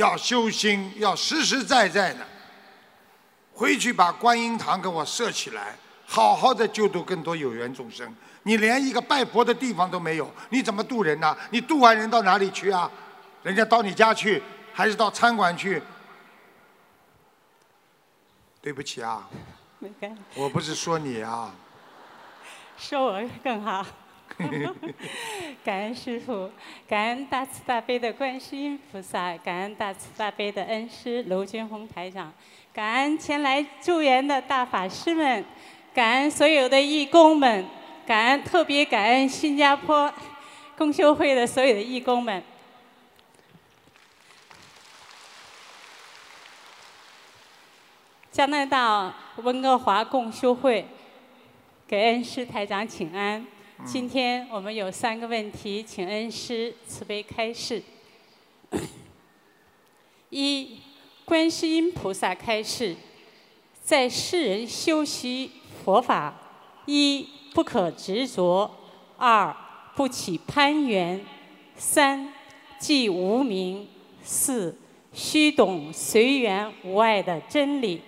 [0.00, 2.26] 要修心，要实实在在的。
[3.52, 5.76] 回去把观音堂给我设起来，
[6.06, 8.12] 好好的救度更多有缘众生。
[8.44, 11.36] 你连一个拜佛的地方都没有，你怎么渡人呢？
[11.50, 12.90] 你渡完人到哪里去啊？
[13.42, 14.42] 人家到你家去，
[14.72, 15.82] 还是到餐馆去？
[18.62, 19.28] 对不起啊，
[20.34, 21.54] 我不是说你啊。
[22.78, 23.84] 说我更好。
[25.64, 26.50] 感恩师傅，
[26.88, 32.32] 感恩大慈大悲的观世音菩萨，感恩大慈大悲的恩师卢军宏台长，
[32.72, 35.44] 感恩前来助缘的大法师们，
[35.92, 37.66] 感恩所有的义工们，
[38.06, 40.12] 感恩特别感恩新加坡
[40.76, 42.42] 共修会的所有的义工们。
[48.32, 50.86] 加拿大温哥华共修会
[51.86, 53.44] 给恩师台长请安。
[53.86, 57.82] 今天我们有三个问题，请恩师慈悲开示。
[60.28, 60.78] 一，
[61.24, 62.94] 观世音菩萨开示，
[63.82, 65.50] 在世人修习
[65.82, 66.34] 佛法，
[66.84, 68.70] 一不可执着，
[69.16, 69.56] 二
[69.96, 71.20] 不起攀缘，
[71.74, 72.32] 三
[72.78, 73.88] 即无名，
[74.22, 74.76] 四
[75.12, 78.02] 须懂随缘无碍的真理。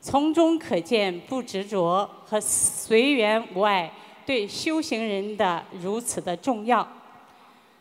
[0.00, 3.92] 从中可见，不执着和随缘无碍。
[4.24, 6.86] 对修行人的如此的重要。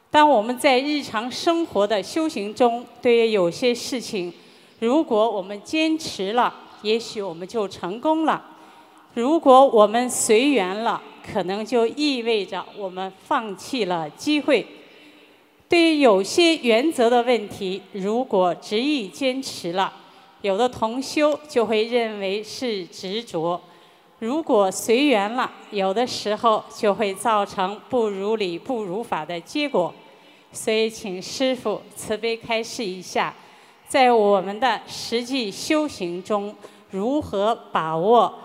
[0.09, 4.33] 当我们在日常生活的修行中，对于有些事情，
[4.79, 8.41] 如果我们坚持了，也许我们就成功了；
[9.13, 14.65] 如果我们随缘了，可能就意味着我们放弃了机会。
[15.69, 19.93] 对于有些原则的问题，如果执意坚持了，
[20.41, 23.61] 有的同修就会认为是执着。
[24.21, 29.91] 如果随缘了，有的时候就会造成不如理、不如法的结果。
[30.51, 33.33] 所以，请师父慈悲开示一下，
[33.87, 36.55] 在我们的实际修行中，
[36.91, 38.37] 如何把握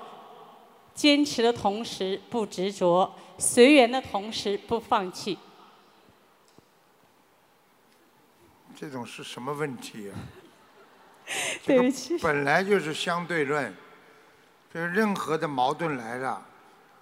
[0.94, 5.36] 坚持的同时不执着，随缘的同时不放弃？
[8.74, 10.16] 这种是什么问题啊？
[11.66, 13.76] 对不起，本来就是相对论。
[14.76, 16.42] 就是任何的矛盾来了，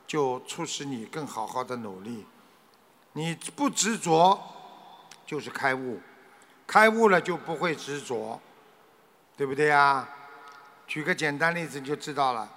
[0.07, 2.25] 就促使你更好好的努力。
[3.15, 4.41] 你不执着，
[5.27, 6.01] 就是开悟，
[6.69, 8.41] 开悟了就不会执着，
[9.37, 10.09] 对不对呀？
[10.87, 12.49] 举个简单例子你就知道了。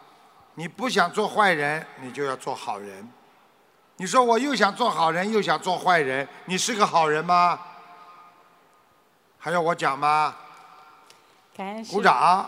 [0.53, 3.11] 你不想做坏人，你就要做好人。
[3.95, 7.59] 你说我又想做好人，又想做坏人，你是个好人吗？
[9.39, 10.35] 还要我讲吗？
[11.89, 12.47] 鼓掌。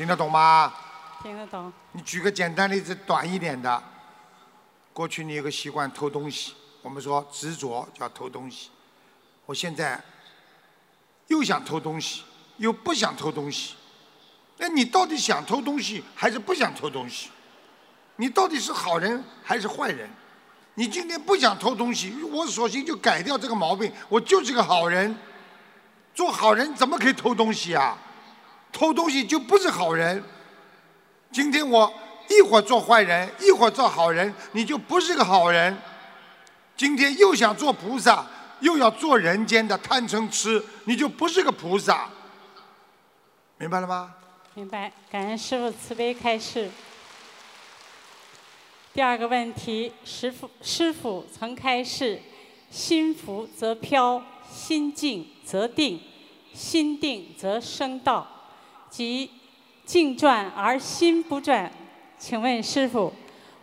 [0.00, 0.72] 听得懂吗？
[1.22, 1.70] 听得懂。
[1.92, 3.82] 你举个简单例子，短一点的。
[4.94, 8.70] 过去你有个习惯偷东西，我们说执着叫偷东西。
[9.44, 10.02] 我现在
[11.26, 12.22] 又想偷东西，
[12.56, 13.74] 又不想偷东西。
[14.56, 17.28] 那你到底想偷东西还是不想偷东西？
[18.16, 20.08] 你到底是好人还是坏人？
[20.76, 25.14] 你今天不想偷东西，我索性就改掉这个毛病，我就是个好人。
[26.14, 27.98] 做好人怎么可以偷东西啊？
[28.72, 30.22] 偷东西就不是好人。
[31.32, 31.92] 今天我
[32.28, 35.76] 一会儿做坏人，一会儿做好人，你就不是个好人。
[36.76, 38.26] 今天又想做菩萨，
[38.60, 42.08] 又要做人间的贪嗔痴，你就不是个菩萨。
[43.58, 44.14] 明白了吗？
[44.54, 44.90] 明白。
[45.10, 46.70] 感恩师父慈悲开示。
[48.92, 52.20] 第二个问题，师父师父曾开示：
[52.70, 56.00] 心浮则飘，心静则定，
[56.52, 58.26] 心定则生道。
[58.90, 59.30] 即
[59.86, 61.70] 静转而心不转，
[62.18, 63.12] 请问师傅，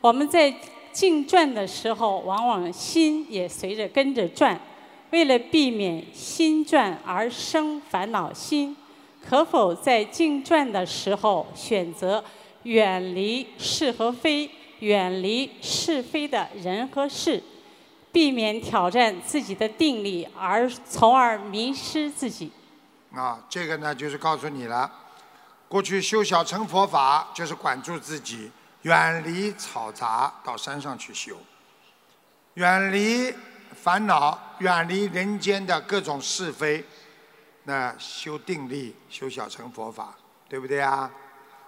[0.02, 0.54] 我们在
[0.92, 4.60] 静转的时候，往往心也随着跟着转。
[5.12, 8.76] 为了避免心转而生烦恼心，
[9.26, 12.22] 可否在静转的时候选择
[12.64, 14.50] 远离是和非、
[14.80, 17.42] 远离是非的人和事，
[18.12, 22.52] 避免挑战自己的定力，而从而迷失自己？
[23.14, 24.92] 啊，这个呢，就是告诉你了。
[25.68, 28.52] 过去修小乘佛法，就是管住自己，
[28.84, 31.38] 远离嘈杂，到山上去修，
[32.54, 33.34] 远离
[33.76, 36.86] 烦恼，远离人间的各种是非，
[37.64, 40.16] 那修定力，修小乘佛法，
[40.48, 41.12] 对不对啊？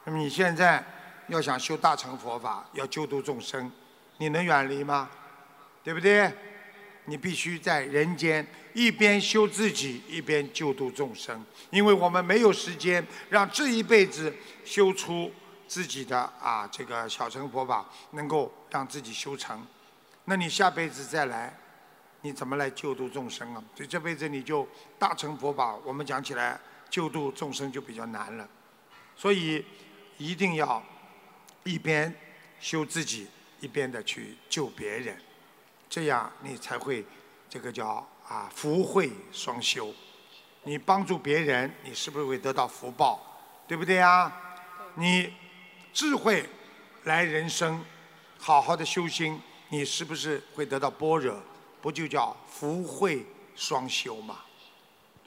[0.05, 0.83] 那么你现在
[1.27, 3.69] 要想修大乘佛法，要救度众生，
[4.17, 5.09] 你能远离吗？
[5.83, 6.33] 对不对？
[7.10, 14.34] 你必须在人间一边修自己，一边救度众生，因为我们没有时间让这一辈子
[14.64, 15.32] 修出
[15.68, 19.66] 自己的啊这个小乘佛法，能够让自己修成。
[20.26, 21.57] 那你下辈子再来，
[22.22, 23.64] 你怎么来救度众生啊？
[23.76, 24.68] 所以这辈子你就
[24.99, 28.47] 大乘佛法，我们讲起来救度众生就比较难了。
[29.16, 29.66] 所以
[30.18, 30.82] 一定要
[31.64, 32.14] 一边
[32.60, 33.28] 修自己，
[33.60, 35.20] 一边的去救别人，
[35.89, 37.03] 这样你才会
[37.49, 39.93] 这个叫啊福慧双修。
[40.63, 43.19] 你帮助别人，你是不是会得到福报？
[43.67, 44.31] 对不对呀？
[44.95, 45.33] 你
[45.93, 46.47] 智慧
[47.03, 47.83] 来人生，
[48.37, 51.41] 好好的修心，你是不是会得到般若？
[51.81, 53.25] 不就叫福慧
[53.55, 54.41] 双修嘛？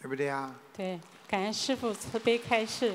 [0.00, 0.54] 对不对呀？
[0.76, 2.94] 对，感恩师父慈悲开示。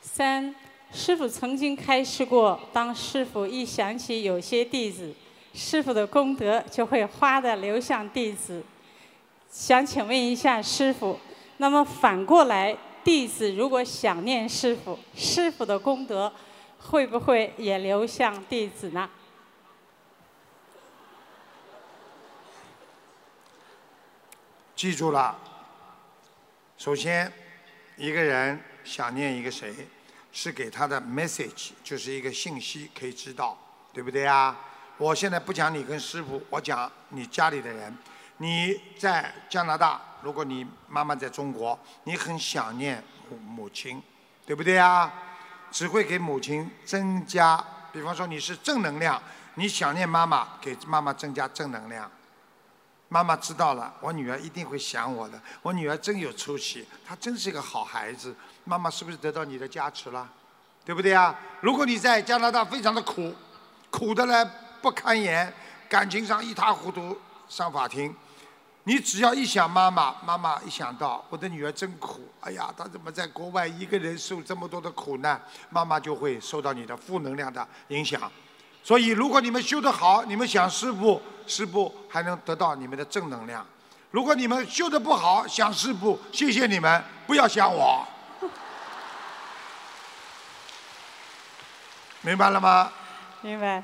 [0.00, 0.54] 三，
[0.92, 5.14] 师傅曾经开示过，当师傅一想起有些弟子，
[5.54, 8.62] 师傅的功德就会哗的流向弟子。
[9.50, 11.18] 想请问一下师傅，
[11.56, 16.30] 那么反过来，弟子如果想念师傅，师傅的功德
[16.78, 19.08] 会不会也流向弟子呢？
[24.76, 25.38] 记住了，
[26.76, 27.32] 首先，
[27.96, 29.72] 一个人想念一个谁，
[30.32, 33.56] 是给他的 message，就是一个信息，可以知道，
[33.92, 34.58] 对不对啊？
[34.96, 37.96] 我现在不讲你跟师傅，我讲你家里的人。
[38.38, 44.02] 你在加拿大，如果你妈妈在中国，你很想念母母亲，
[44.44, 45.12] 对不对啊？
[45.70, 47.62] 只会给母亲增加，
[47.92, 49.22] 比方说你是正能量，
[49.54, 52.10] 你想念妈妈，给妈妈增加正能量。
[53.08, 58.34] 妈妈知道了，我女儿一定会想我的，我女儿真有出息，她真是一个好孩子。
[58.64, 60.28] 妈妈是不是得到你的加持了？
[60.84, 61.38] 对不对啊？
[61.60, 63.32] 如果你在加拿大非常的苦，
[63.90, 64.50] 苦的呢
[64.80, 65.52] 不堪言，
[65.88, 67.16] 感情上一塌糊涂，
[67.48, 68.12] 上法庭，
[68.82, 75.40] 你只要一想妈妈，妈妈一想到我的女儿真苦，哎呀，她怎么在国外一个人受这么多的苦难？
[75.70, 78.20] 妈妈就会受到你的负能量的影响。
[78.82, 83.64] 所以，如果你们修得好，你们想师傅，师傅还能得到你们的正能量；
[84.10, 88.04] 如果你们修得不好，想师傅，谢谢你们，不要想我。
[92.22, 92.92] 明白了吗？
[93.42, 93.82] 明白。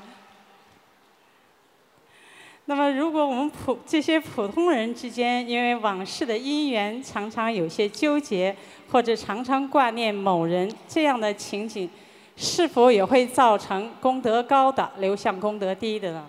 [2.65, 8.55] 那么，如果我们普这些普通人之间，因为往事的因缘，常常有些纠结，
[8.91, 11.89] 或者常常挂念某人，这样的情景。
[12.41, 16.25] 是否也会造成功德高的流向功德低的呢？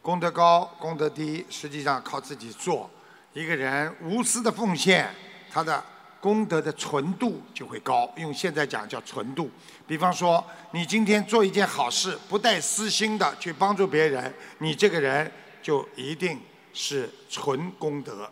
[0.00, 2.88] 功德高、功德低，实际上靠自己做。
[3.34, 5.10] 一个人无私的奉献，
[5.50, 5.84] 他的
[6.22, 8.08] 功德的纯度就会高。
[8.16, 9.50] 用现在讲叫纯度。
[9.88, 16.40] 比方说，你今天做一件好事，不带私心的去帮助别人，你这个人就一定
[16.72, 18.30] 是纯功德，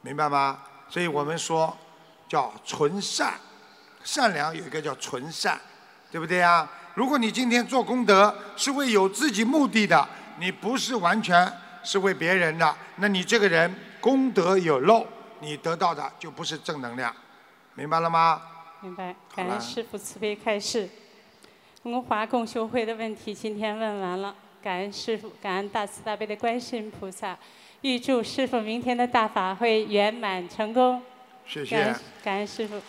[0.00, 0.60] 明白吗？
[0.88, 1.76] 所以我们说
[2.26, 3.34] 叫纯善，
[4.02, 5.60] 善良有一个叫纯善。
[6.08, 6.66] 对不对呀？
[6.94, 10.08] 如果你今天做功德是为有自己目的的，
[10.38, 15.04] 你不是完全是为别人的，那你这个人功德有漏，
[15.40, 17.14] 你得到的就不是正能量，
[17.76, 18.40] 明白了吗？
[18.80, 19.14] 明白。
[19.34, 20.88] 感恩师父慈悲开示。
[21.82, 27.38] 我们华共修会的问题今天问完了，感恩师父，感恩大慈大悲的观世音菩萨，
[27.82, 31.02] 预祝师父明天的大法会圆满成功。
[31.46, 31.76] 谢谢。
[31.76, 32.80] 感恩感恩师父。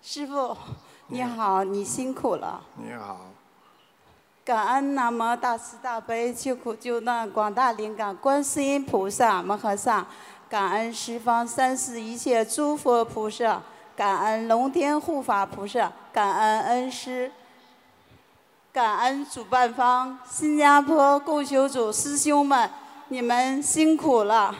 [0.00, 0.56] 师傅，
[1.08, 2.64] 你好，你辛苦了。
[2.76, 3.35] 你好。
[4.46, 10.06] 感恩南无大慈大悲救苦救难广大灵感观世音菩萨摩诃萨，
[10.48, 13.60] 感恩十方三世一切诸佛菩萨，
[13.96, 17.32] 感恩龙天护法菩萨，感恩恩师，
[18.72, 22.70] 感恩主办方新加坡共修组师兄们，
[23.08, 24.54] 你们辛苦了，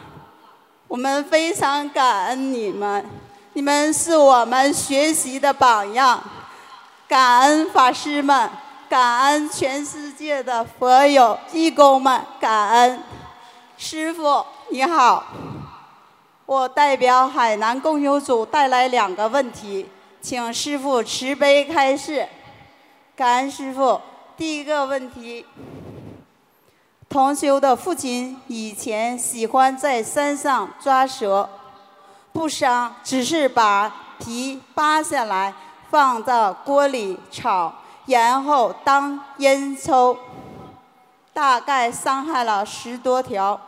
[0.89, 3.05] 我们非常感恩你们。
[3.53, 6.21] 你们是我们学习的榜样，
[7.07, 8.49] 感恩法师们，
[8.89, 13.03] 感恩全世界的佛友义工们，感恩
[13.77, 15.23] 师傅你好，
[16.45, 19.89] 我代表海南共修组带来两个问题，
[20.21, 22.27] 请师傅慈悲开示。
[23.15, 23.99] 感恩师傅，
[24.37, 25.45] 第一个问题，
[27.09, 31.49] 同修的父亲以前喜欢在山上抓蛇。
[32.31, 35.53] 不伤，只是把皮扒下来
[35.89, 37.73] 放到锅里炒，
[38.07, 40.17] 然后当烟抽，
[41.33, 43.59] 大概伤害了十多条。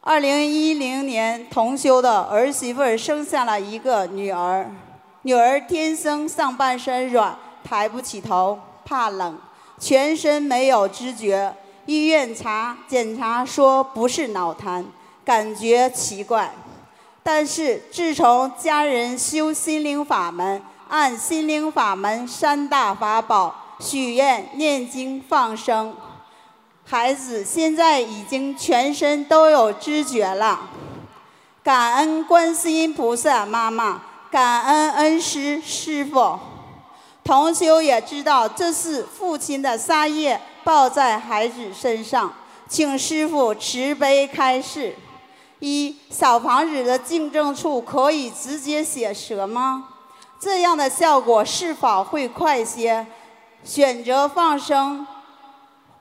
[0.00, 4.68] 二零一零年，同修的儿媳妇生下了一个女儿，
[5.22, 9.38] 女儿天生上半身软，抬不起头，怕冷，
[9.78, 11.54] 全身没有知觉。
[11.84, 14.84] 医院查检查说不是脑瘫，
[15.24, 16.50] 感觉奇怪。
[17.22, 20.60] 但是自从家人修心灵法门，
[20.92, 25.96] 按心灵法门三大法宝许愿、念经、放生，
[26.84, 30.68] 孩子现在已经全身都有知觉了。
[31.62, 36.38] 感恩观世音菩萨妈妈，感恩恩师师傅。
[37.24, 42.30] 同修也知道这是父亲的杀业报在孩子身上，
[42.68, 44.94] 请师傅慈悲开示。
[45.60, 49.88] 一小房子的净正处可以直接写蛇吗？
[50.42, 53.06] 这样的效果是否会快些？
[53.62, 55.06] 选择放生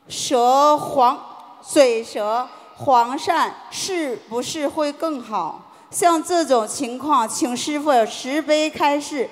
[0.08, 1.16] 蛇黄
[1.62, 5.62] 水蛇黄鳝是不是会更好？
[5.92, 9.30] 像这种情况，请师傅慈悲开示，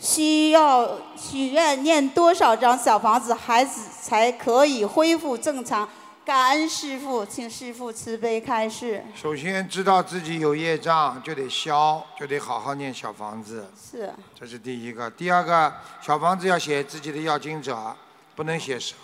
[0.00, 5.88] 需要许愿念多少张小房子，孩子才可以恢复正常？
[6.28, 9.02] 感恩师傅，请师傅慈悲开示。
[9.14, 13.66] 首先知道自己有业障，就得消，就得好好念小房子。
[13.74, 14.12] 是。
[14.38, 15.10] 这是第一个。
[15.12, 17.96] 第二个，小房子要写自己的要经者，
[18.36, 18.94] 不能写蛇。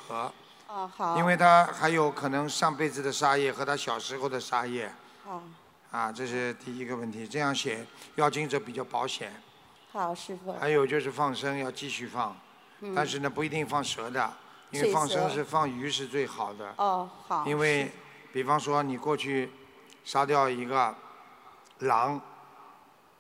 [0.69, 1.17] 哦，好。
[1.17, 4.93] 因为他还有可能上辈子的杀业和他小时候的杀业。
[5.25, 5.43] 好。
[5.93, 9.33] 啊，这是第一个问题，这样写要经者比较保险。
[9.91, 10.53] 好，师傅。
[10.61, 12.37] 还有就是放生要继续放，
[12.95, 14.31] 但是呢不一定放蛇的。
[14.75, 16.75] 因为放生是放鱼是最好的。
[16.77, 17.45] 哦，好。
[17.47, 17.91] 因为，
[18.33, 19.51] 比方说你过去
[20.05, 20.95] 杀掉一个
[21.81, 22.21] 狼，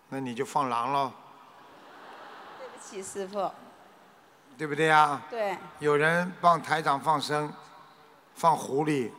[0.09, 1.12] 那你就放狼喽。
[2.59, 3.50] 对不起，师傅。
[4.57, 5.22] 对不对呀？
[5.30, 5.57] 对。
[5.78, 7.52] 有人帮台长放生，
[8.34, 9.11] 放狐狸，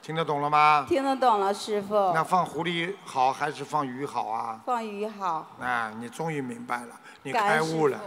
[0.00, 0.86] 听得懂了吗？
[0.88, 2.12] 听得懂了，师傅。
[2.14, 4.60] 那放狐狸好还是放鱼好啊？
[4.64, 5.46] 放鱼好。
[5.60, 8.00] 啊，你终于明白了，你开悟了。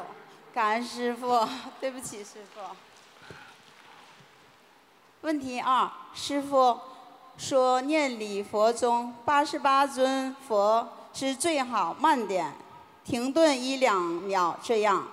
[0.53, 1.47] 感恩师傅，
[1.79, 2.61] 对不起师傅。
[5.21, 6.79] 问题二，师傅
[7.37, 12.53] 说念礼佛中八十八尊佛是最好慢点，
[13.05, 15.07] 停顿一两秒这样。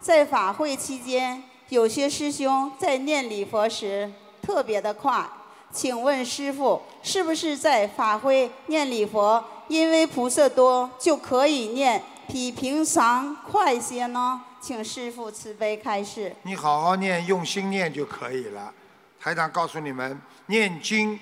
[0.00, 4.10] 在法会期间，有些师兄在念礼佛时
[4.40, 5.28] 特别的快，
[5.70, 14.44] 请问师傅是不是在法会念礼佛，因为菩萨多就可以念比平常快些呢？
[14.60, 16.34] 请师傅慈悲开示。
[16.42, 18.72] 你好好念，用心念就可以了。
[19.20, 21.18] 台长告诉你们，念经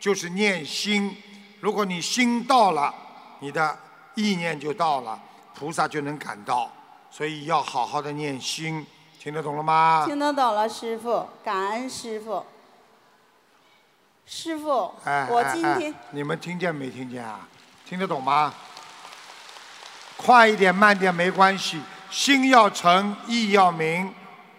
[0.00, 1.16] 就是念心。
[1.60, 2.94] 如果你心到了，
[3.40, 3.78] 你的
[4.14, 5.20] 意念就到了，
[5.54, 6.70] 菩萨就能感到。
[7.10, 8.84] 所以要好好的念心，
[9.20, 10.04] 听得懂了吗？
[10.06, 12.44] 听得懂了，师傅，感恩师傅。
[14.26, 17.46] 师傅，我今天你们听见没听见啊？
[17.86, 18.52] 听得懂吗？
[20.16, 21.80] 快一点，慢点没关系。
[22.14, 24.08] 心要诚，意要明，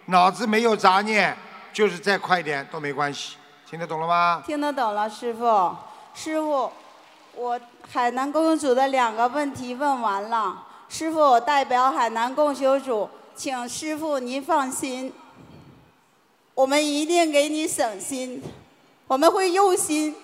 [0.04, 1.34] 脑子没有杂念，
[1.72, 3.36] 就是再快点都没关系。
[3.68, 4.42] 听得懂了吗？
[4.44, 5.74] 听得懂了，师傅。
[6.14, 6.70] 师傅，
[7.34, 7.58] 我
[7.90, 10.64] 海南共修组的两个问题问完了。
[10.90, 15.10] 师傅，我代表海南共修组，请师傅您放心，
[16.52, 18.42] 我们一定给你省心，
[19.06, 20.14] 我们会用心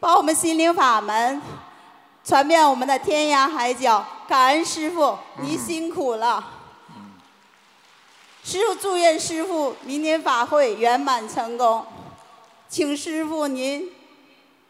[0.00, 1.42] 把我们心灵法门
[2.24, 4.02] 传遍我们的天涯海角。
[4.26, 6.42] 感恩师傅，您辛苦了。
[8.42, 11.86] 师傅祝愿师傅明年法会圆满成功，
[12.68, 13.90] 请师傅您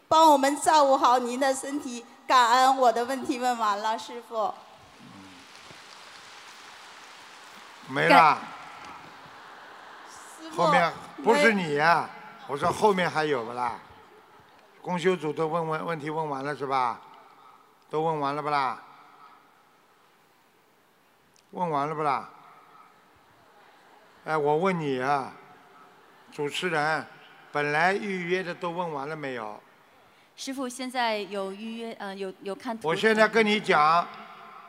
[0.07, 2.05] 帮我们照顾好您的身体。
[2.25, 4.53] 感恩我的问题问完了，师傅。
[7.89, 8.37] 没了。
[10.55, 12.09] 后面不是你呀？
[12.47, 13.77] 我说后面还有不啦？
[14.81, 17.01] 公修组都问问问题问完了是吧？
[17.89, 18.81] 都问完了不啦？
[21.51, 22.29] 问完了不啦？
[24.25, 25.33] 哎，我问你啊，
[26.31, 27.05] 主持人，
[27.51, 29.61] 本来预约的都问完了没有？
[30.37, 32.77] 师傅，现在有预约，呃，有有看。
[32.83, 34.07] 我现在跟你讲，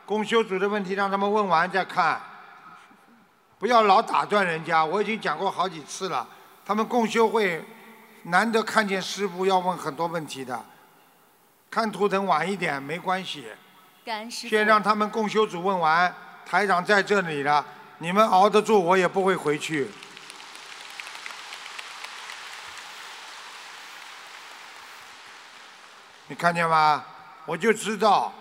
[0.05, 2.21] 公修组的问题让他们问完再看，
[3.57, 4.83] 不要老打断人家。
[4.83, 6.27] 我已经讲过好几次了，
[6.65, 7.63] 他们共修会
[8.23, 10.61] 难得看见师傅要问很多问题的，
[11.71, 13.45] 看图腾晚一点没关系。
[14.03, 14.49] 感恩师傅。
[14.49, 16.13] 先让他们共修组问完，
[16.45, 17.65] 台长在这里了。
[17.97, 19.89] 你们熬得住，我也不会回去。
[26.27, 27.05] 你看见吗？
[27.45, 28.33] 我就知道，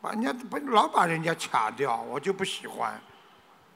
[0.00, 3.00] 把人家不老把人家卡掉，我就不喜欢。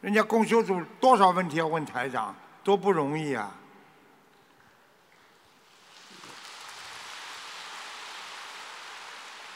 [0.00, 2.34] 人家公修组多少问题要问台长，
[2.64, 3.52] 多不容易啊！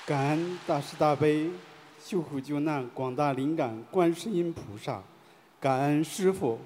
[0.06, 1.50] 感恩大慈大悲。
[2.06, 5.02] 救苦救难广大灵感观世音菩萨，
[5.58, 6.60] 感恩师父。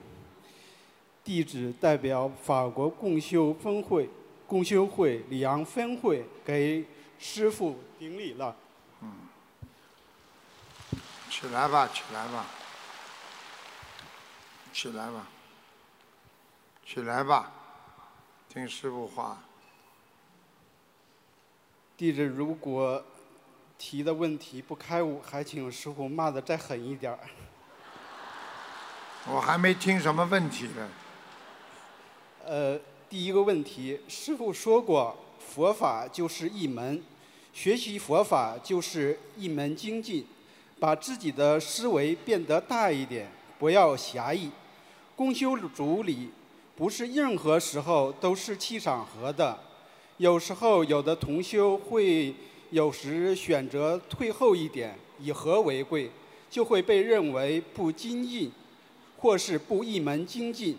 [1.22, 4.08] 弟子代表法国共修分会、
[4.46, 6.84] 共修会里昂分会给
[7.18, 8.56] 师傅顶礼了。
[9.02, 9.12] 嗯
[11.30, 12.46] 起来吧，起来吧，
[14.72, 15.28] 起来吧，
[16.84, 17.52] 起来吧，
[18.48, 19.38] 听师傅话。
[21.96, 23.04] 弟子如果
[23.78, 27.18] 提的问题不开悟，还请师傅骂的再狠一点儿。
[29.30, 30.88] 我还没听什么问题呢。
[32.44, 37.02] 呃，第一个问题，师傅说过，佛法就是一门，
[37.52, 40.26] 学习佛法就是一门精进，
[40.80, 44.50] 把自己的思维变得大一点，不要狭义。
[45.14, 46.30] 公修主理
[46.74, 49.58] 不是任何时候都是气场合的，
[50.16, 52.34] 有时候有的同修会
[52.70, 56.10] 有时选择退后一点，以和为贵，
[56.50, 58.52] 就会被认为不精进，
[59.18, 60.78] 或是不一门精进。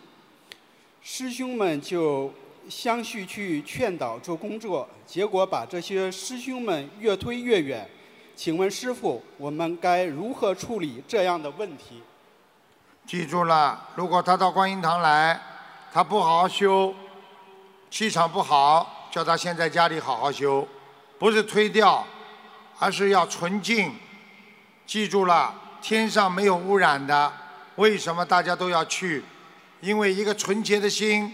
[1.01, 2.31] 师兄们就
[2.67, 7.89] 相续去劝导做工作，结果把这些师兄们越推越远。
[8.35, 12.01] 请问师傅，我们该如何处理这样的问题？
[13.05, 15.41] 记住了，如果他到观音堂来，
[15.91, 16.93] 他不好好修，
[17.89, 20.67] 气场不好，叫他先在家里好好修，
[21.19, 22.07] 不是推掉，
[22.79, 23.93] 而是要纯净。
[24.87, 27.31] 记住了，天上没有污染的，
[27.75, 29.23] 为什么大家都要去？
[29.81, 31.31] 因为一个纯洁的心，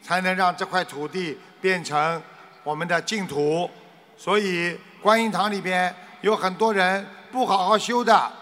[0.00, 2.22] 才能让这块土地变成
[2.62, 3.68] 我们的净土。
[4.16, 8.32] 所以观音堂里边有很多人不好好修的，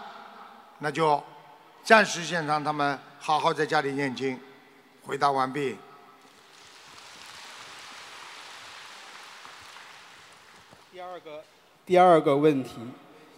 [0.79, 1.23] 那就
[1.83, 4.39] 暂时先让他们好好在家里念经。
[5.03, 5.77] 回答完毕。
[11.17, 11.43] 二个，
[11.87, 12.73] 第二个问题，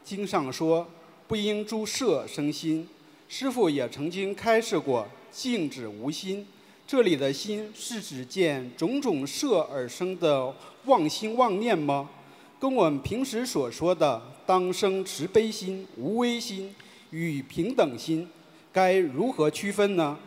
[0.02, 0.84] 经上说
[1.28, 2.88] 不应诸色生心，
[3.28, 6.44] 师傅也曾经开示过静止无心。
[6.88, 10.52] 这里的心是指见种种色而生的
[10.86, 12.10] 妄心妄念吗？
[12.58, 16.74] 跟我们平时所说的当生慈悲心、无微心
[17.10, 18.28] 与平等心，
[18.72, 20.18] 该如何区分呢？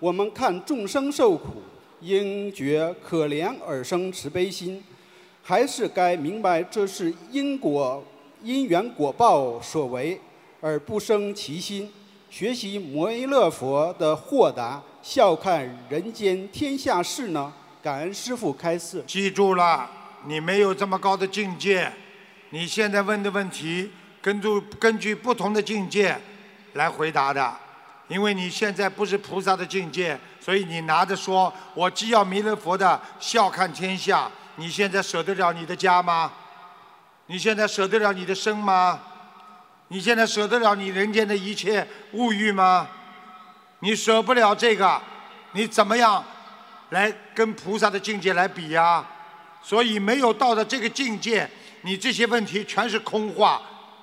[0.00, 1.60] 我们看众生受苦，
[2.00, 4.82] 应觉可怜而生慈悲心，
[5.46, 8.02] 还是该明白这是因果
[8.42, 10.18] 因缘果报所为，
[10.62, 11.92] 而不生其心？
[12.30, 17.52] 学习摩耶勒佛的豁达，笑看人间天下事呢？
[17.82, 19.04] 感恩师父开示。
[19.06, 19.88] 记住了，
[20.26, 21.92] 你没有这么高的境界，
[22.48, 23.90] 你现在问的问题，
[24.22, 24.48] 根据
[24.80, 26.16] 根据不同的境界
[26.72, 27.54] 来回答的。
[28.08, 36.32] 因为你现在不是菩萨的境界，所以你拿着说，我既要弥勒佛的笑看天下，你现在舍得了你的家吗？
[37.26, 39.00] 你现在舍得了你的身吗？
[39.88, 42.86] 你现在舍得了你人间的一切物欲吗？
[43.80, 45.00] 你舍不了这个，
[45.52, 46.24] 你怎么样
[46.90, 49.04] 来跟菩萨的境界来比呀？
[49.62, 51.48] 所以没有到了这个境界，
[51.82, 53.60] 你这些问题全是空话。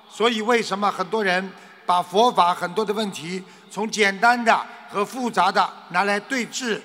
[0.08, 1.52] 所以为什么很多人
[1.86, 6.80] 把佛法很多的问题从简单的和复杂的拿来对峙，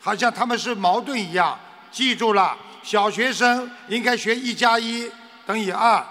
[0.00, 1.58] 好像他们是矛盾一样？
[1.92, 2.56] 记住了，
[2.86, 5.10] 小学生应该学一加一
[5.44, 6.06] 等于二，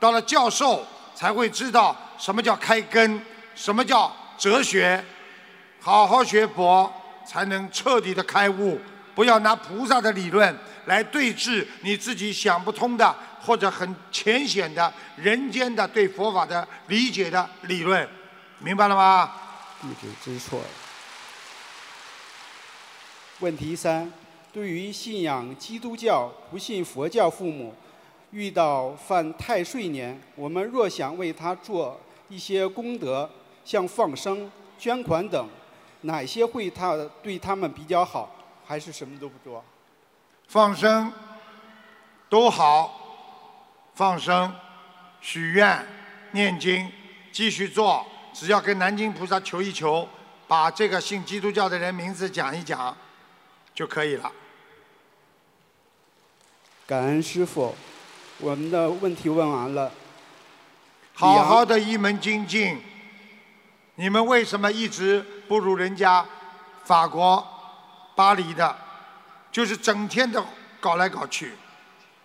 [0.00, 0.82] 到了教授
[1.14, 3.20] 才会知道什么叫开根，
[3.54, 5.04] 什么叫哲学。
[5.78, 6.90] 好好学佛，
[7.26, 8.80] 才能彻底的开悟。
[9.14, 18.08] 不要拿菩萨的理论来对峙你自己想不通的或者很浅显的人间的对佛法的理解的理论，
[18.60, 19.30] 明白了吗？
[19.82, 20.66] 弟子知错了。
[23.40, 24.10] 问题三：
[24.52, 27.74] 对于信仰基督教、不信佛教父母，
[28.30, 33.28] 遇到犯太岁年，我们若想为他做一些功德，
[33.64, 35.48] 像放生、捐款等，
[36.02, 38.34] 哪些会他对他们比较好，
[38.64, 39.62] 还是什么都不做？
[40.46, 41.12] 放生
[42.28, 42.98] 都好，
[43.94, 44.52] 放生、
[45.20, 45.86] 许愿、
[46.32, 46.90] 念经，
[47.30, 50.08] 继续做，只要跟南京菩萨求一求，
[50.46, 52.96] 把这个信基督教的人名字讲一讲，
[53.78, 54.32] 就可以了。
[56.84, 57.72] 感恩师傅，
[58.38, 59.92] 我们的问题问完了。
[61.14, 62.82] 好好的一门精进，
[63.94, 66.26] 你们为什么一直不如人家
[66.82, 67.46] 法国
[68.16, 68.76] 巴黎的？
[69.52, 70.44] 就是整天的
[70.80, 71.52] 搞来搞去，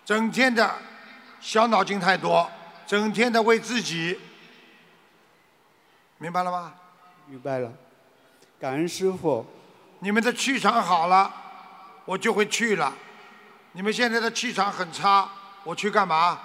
[0.04, 0.76] 整天的
[1.40, 2.50] 小脑筋太多，
[2.88, 4.20] 整天的为自己，
[6.18, 6.74] 明白了吗？
[7.28, 7.72] 明白了，
[8.60, 9.46] 感恩师傅。
[10.00, 11.34] 你们的气场好了，
[12.06, 12.94] 我就会去了。
[13.72, 15.30] 你们现在的气场很差，
[15.64, 16.40] 我去干嘛？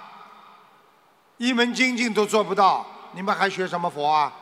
[1.37, 4.33] 一门精进都做不到，你们还学什么佛啊？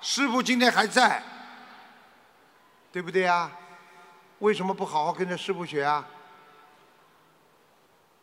[0.00, 1.22] 师傅今天还在，
[2.92, 3.50] 对不对啊？
[4.38, 6.06] 为什么不好好跟着师傅学啊？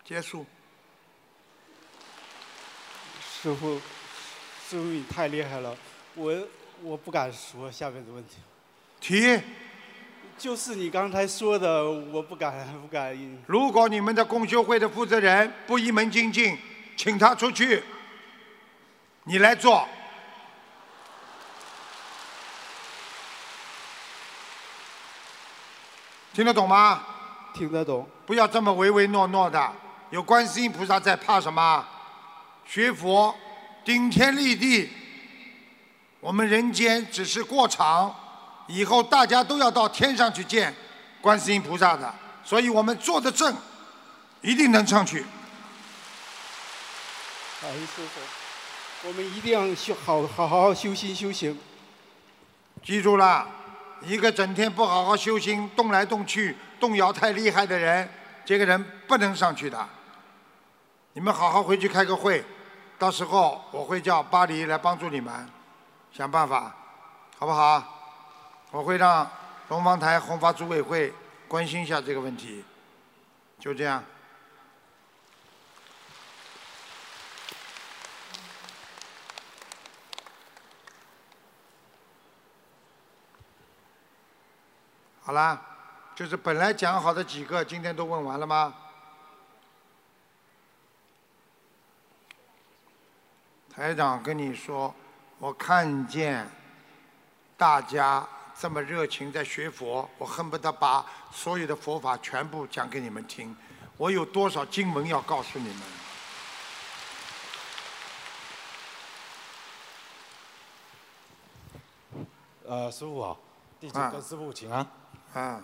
[0.03, 0.45] 结束。
[3.21, 3.75] 师傅，
[4.67, 5.75] 师傅你太厉害了，
[6.13, 6.47] 我
[6.81, 8.37] 我不敢说下面的问题。
[9.01, 9.41] 提。
[10.37, 13.17] 就是你刚才说的，我不敢 不敢。
[13.47, 16.57] 如果你们的共修会的负责人不一门精进，
[16.97, 17.81] 请他出去。
[19.23, 19.87] 你来做。
[26.33, 27.01] 听得懂吗？
[27.53, 28.05] 听得懂。
[28.25, 29.71] 不要这么唯唯诺诺的，
[30.09, 31.83] 有观世音菩萨在，怕什么？
[32.65, 33.33] 学佛，
[33.85, 34.89] 顶天立地。
[36.19, 38.13] 我们人间只是过场。
[38.67, 40.73] 以后大家都要到天上去见
[41.21, 42.13] 观世音菩萨的，
[42.43, 43.55] 所以我们坐的正，
[44.41, 45.25] 一定能上去。
[47.61, 51.57] 感恩师傅，我们一定要修好好好好修心修行。
[52.83, 53.47] 记住了，
[54.01, 58.07] 一个整天不好好修心、动来动去、动摇太厉害的人，
[58.43, 59.87] 这个人不能上去的。
[61.13, 62.43] 你们好好回去开个会，
[62.99, 65.49] 到时候我会叫巴黎来帮助你们，
[66.11, 66.75] 想办法，
[67.39, 67.94] 好不好？
[68.75, 69.25] 我会让
[69.69, 71.13] 东方台红发组委会
[71.47, 72.61] 关心一下这个问题，
[73.57, 74.03] 就这样。
[85.21, 85.57] 好啦，
[86.13, 88.75] 就是本来讲好的几个，今天都问完了吗？
[93.73, 94.93] 台长跟你说，
[95.39, 96.45] 我看见
[97.55, 98.27] 大家。
[98.57, 103.55] 这么热情在学佛，我恨不得把所有的佛法全部讲给你们听。
[103.97, 105.81] 我有多少经文要告诉你们？
[112.67, 113.37] 呃，师傅好，
[113.79, 114.87] 弟子跟师傅请安。
[115.33, 115.61] 啊。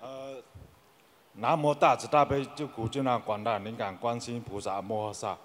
[0.00, 0.42] 呃，
[1.34, 5.36] 南无大慈大悲救苦救难广大灵感观世音菩萨摩诃萨。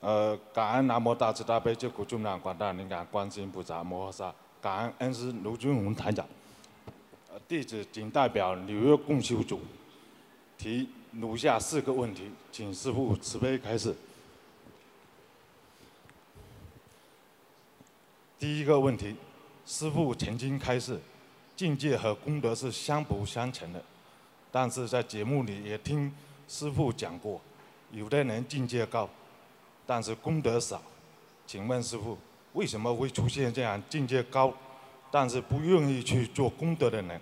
[0.00, 4.32] 呃，感恩南无大慈大悲救苦救难广大灵感观世音菩萨摩诃萨。
[4.64, 6.26] 感恩恩师卢军宏台长，
[7.46, 9.60] 弟子仅代表纽约共修组
[10.56, 13.94] 提如下四个问题，请师父慈悲开示。
[18.38, 19.14] 第一个问题，
[19.66, 20.98] 师父曾经开示，
[21.54, 23.84] 境界和功德是相辅相成的，
[24.50, 26.10] 但是在节目里也听
[26.48, 27.38] 师父讲过，
[27.92, 29.10] 有的人境界高，
[29.84, 30.80] 但是功德少，
[31.46, 32.16] 请问师父？
[32.54, 34.52] 为什么会出现这样境界高，
[35.10, 37.20] 但是不愿意去做功德的人？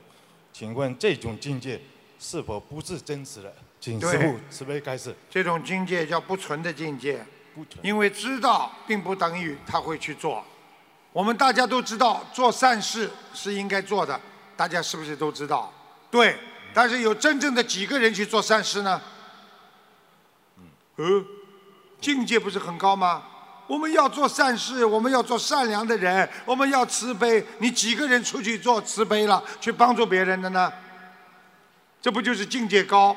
[0.52, 1.80] 请问这种境界
[2.18, 3.54] 是否不是真实的？
[3.80, 5.14] 请师父慈悲开示。
[5.28, 7.24] 这种境界叫不纯的境界，
[7.82, 10.44] 因为知道并不等于他会去做。
[11.12, 14.20] 我们大家都知道做善事是应该做的，
[14.56, 15.72] 大家是不是都知道？
[16.10, 16.36] 对，
[16.74, 19.00] 但是有真正的几个人去做善事呢？
[20.98, 21.26] 嗯，
[22.00, 23.24] 境界不是很高吗？
[23.72, 27.42] 我们要做善事，我们要做善良的人，我们要慈悲。
[27.56, 30.70] 你几个人出去做慈悲了，去帮助别人的呢？
[31.98, 33.16] 这不就是境界高，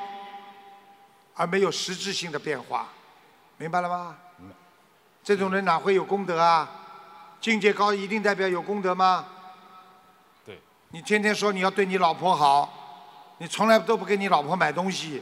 [1.36, 2.88] 而没有实质性的变化，
[3.58, 4.16] 明白了吗？
[5.22, 6.70] 这种人哪会有功德啊？
[7.42, 9.26] 境界高一定代表有功德吗？
[10.46, 10.62] 对。
[10.92, 15.22] 你天天说你要对你老婆好，你从来都不给你老婆买东西，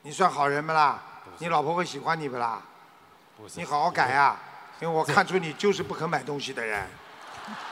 [0.00, 1.02] 你算好人不啦？
[1.36, 2.62] 你老婆会喜欢你不啦？
[3.54, 4.36] 你好好改呀，
[4.80, 6.86] 因为我看出你就是不肯买东西的人。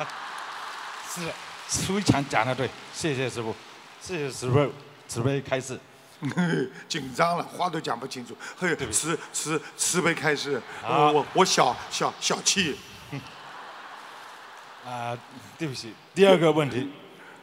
[1.12, 1.20] 是，
[1.68, 3.54] 非常讲的对，谢谢师傅，
[4.00, 4.72] 谢谢师傅
[5.08, 5.78] 慈悲开示。
[6.88, 8.36] 紧张了，话都讲不清楚。
[8.58, 12.78] 嘿，慈慈慈悲开示，我我小小小气。
[14.86, 15.18] 啊，
[15.58, 16.90] 对不起，第二个问题，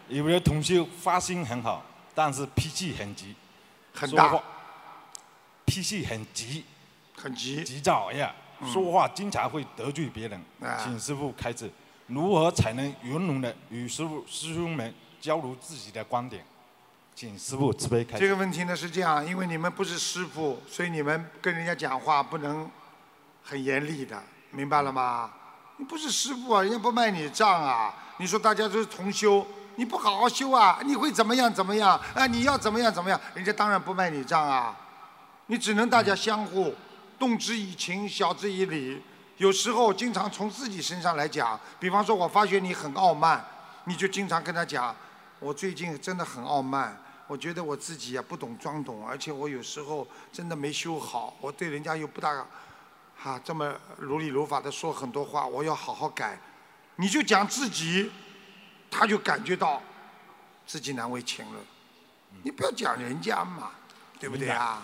[0.07, 3.35] 有的同学发心很好，但是脾气很急，
[3.93, 4.41] 很大，
[5.65, 6.65] 脾气很急。
[7.23, 8.29] 很急，急躁呀，
[8.65, 10.41] 说话经常会得罪别人。
[10.83, 11.71] 请师傅开示，
[12.07, 16.43] 如何才能圆融的与师傅师兄们交流自己的观点？
[17.15, 18.19] 请师傅慈悲开示。
[18.19, 22.69] 这个问题呢是这样，因为你们不是师傅，所以你们跟人家讲话不能
[23.41, 24.21] 很严厉的，
[24.51, 25.31] 明白了吗？
[25.77, 27.93] 你不是师傅啊，人家不卖你账啊。
[28.17, 29.47] 你说大家都是同修，
[29.77, 31.97] 你不好好修啊，你会怎么样怎么样？
[32.13, 33.17] 啊，你要怎么样怎么样？
[33.33, 34.75] 人家当然不卖你账啊。
[35.47, 36.75] 你只能大家相互。
[37.23, 39.01] 动之以情，晓之以理。
[39.37, 43.41] 有时候经常从自己身上来讲，比方说，我发觉你很傲慢，
[43.85, 44.93] 你就经常跟他讲，
[45.39, 52.45] 我最近真的很傲慢，我觉得我自己啊不懂装懂，而且我有时候真的没修好，我对人家又不大，
[53.17, 56.37] 哈这么如理如法的说很多话，我要好好改。
[56.97, 58.11] 你就讲自己，
[58.91, 59.81] 他就感觉到
[60.67, 61.59] 自己难为情了。
[62.43, 63.71] 你不要讲人家嘛，
[64.19, 64.83] 对不对啊？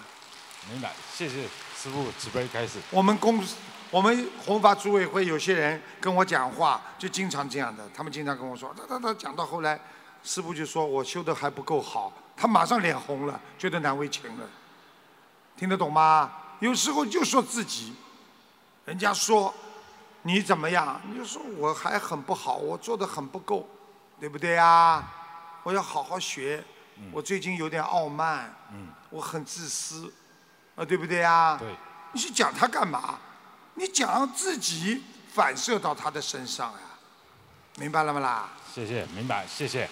[0.71, 1.49] 明白，谢谢。
[1.81, 2.77] 师傅慈悲开始。
[2.91, 3.41] 我们公
[3.89, 9.79] 我们弘法组委会有些人跟我讲话，就经常这样的，他们经常跟我说，他他他讲到后来，
[10.21, 14.45] 师傅就说我修的还不够好，他马上脸红了，觉得难为情了，
[15.55, 16.29] 听得懂吗？
[16.59, 17.95] 有时候就说自己，
[18.83, 19.53] 人家说
[20.23, 23.65] 你怎么样，你就说我还很不好，我做的很不够，
[24.19, 25.15] 对不对啊？
[25.63, 26.61] 我要好好学，
[27.13, 28.53] 我最近有点傲慢，
[29.09, 30.11] 我很自私，
[30.79, 31.57] 啊，对不对啊？
[31.59, 31.67] 对。
[32.13, 33.19] 你去讲他干嘛？
[33.75, 36.79] 你讲自己反射到他的身上呀，
[37.77, 38.49] 明白了吗啦？
[38.73, 39.87] 谢谢，明白，谢谢。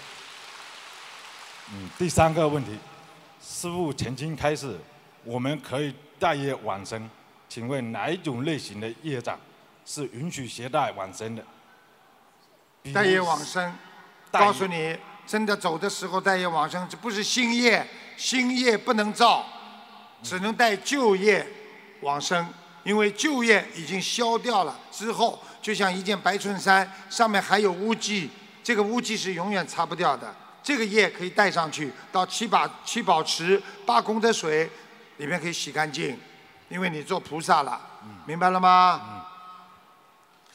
[1.71, 2.79] 嗯，第三个问题，
[3.41, 4.79] 师傅曾经开始，
[5.23, 7.09] 我们可以带业往生，
[7.47, 9.37] 请问哪一种类型的业障
[9.85, 11.43] 是允许携带往生的？
[12.93, 13.73] 带业往生，
[14.31, 17.85] 告诉你，真的走的时候带业往生，这不是新业，
[18.15, 19.45] 新业不能造，
[20.23, 21.45] 只能带旧业
[22.01, 22.47] 往生，
[22.83, 28.29] 因为旧业已经消掉了之后，就像一件白衬衫，上面还有污迹，
[28.63, 30.33] 这个污迹是永远擦不掉的。
[30.63, 34.69] 这个业可以带上去，到七宝七宝池八功德水
[35.17, 36.19] 里面可以洗干净，
[36.67, 37.79] 因为你做菩萨了，
[38.25, 39.25] 明白了吗？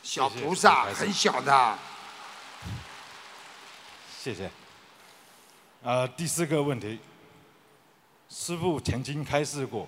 [0.02, 1.78] 小菩萨很小的。
[4.18, 4.50] 谢谢。
[5.82, 6.98] 呃，第四个问题，
[8.44, 9.86] 师傅曾经开示过，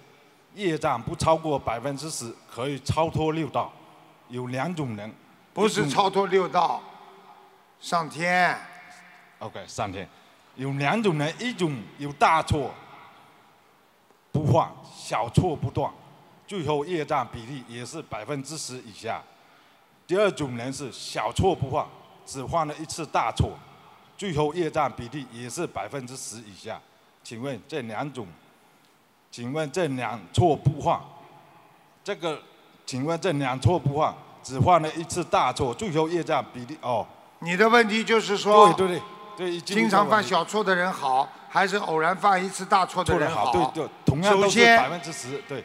[0.55, 3.73] 业障不超过百分之十可以超脱六道，
[4.29, 5.13] 有两种人，
[5.53, 6.81] 不是超脱六道，
[7.81, 8.57] 上天。
[9.41, 10.09] OK，上天
[10.55, 12.73] 有两种人，一种有大错
[14.31, 15.93] 不犯，小错不断，
[16.47, 19.21] 最后业障比例也是百分之十以下。
[20.07, 21.85] 第二种人是小错不犯，
[22.25, 23.59] 只犯了一次大错，
[24.17, 26.81] 最后业障比例也是百分之十以下。
[27.25, 28.29] 请问这两种，
[29.35, 31.01] 请问这两错不犯，
[32.05, 32.41] 这个，
[32.87, 34.15] 请问这两错不犯，
[34.45, 37.05] 只犯了一次大错，最后业障比例哦。
[37.41, 39.03] 你的问题就是说，对对
[39.37, 45.65] 对对，经常犯小错的人好，还是偶然犯一次大错的人好，对对，同样都是百分之十，对，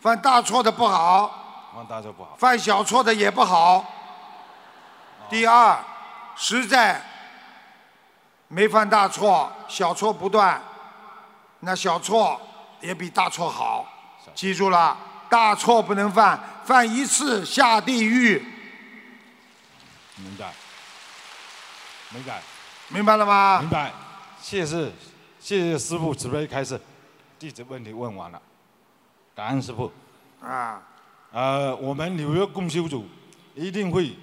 [0.00, 2.36] 犯大错的不好，犯大错不好。
[2.36, 3.82] 犯小错的也不好。
[5.30, 5.82] 第二，
[6.36, 7.00] 实在
[8.48, 10.60] 没犯大错，小错不断，
[11.60, 12.38] 那小错
[12.80, 13.86] 也比大错好。
[14.34, 14.96] 记住了，
[15.28, 18.42] 大错不能犯，犯一次下地狱，
[20.16, 20.52] 明白，
[22.10, 22.42] 明白，
[22.88, 23.58] 明白了吗？
[23.60, 23.92] 明白，
[24.40, 24.92] 谢谢
[25.40, 26.78] 谢谢师傅慈悲开示，
[27.38, 28.40] 弟子问题问完了，
[29.34, 29.90] 感恩师傅。
[30.40, 30.82] 啊，
[31.32, 33.08] 呃，我们纽约共修组
[33.54, 34.14] 一定会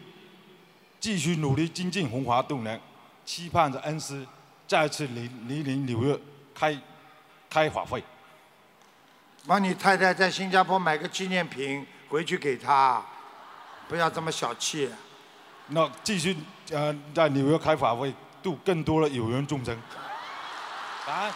[0.99, 2.79] 继续努力精进弘华度人，
[3.25, 4.25] 期盼着恩师
[4.67, 6.17] 再次莅莅临纽约
[6.53, 6.79] 开
[7.49, 8.03] 开法会。
[9.47, 13.01] 帮你太太在新加坡买个纪念品回去给她，
[13.87, 14.89] 不要这么小气。
[15.67, 16.35] 那继续
[16.71, 19.77] 呃在纽约开法会，度更多的有缘众生。
[21.05, 21.33] 感恩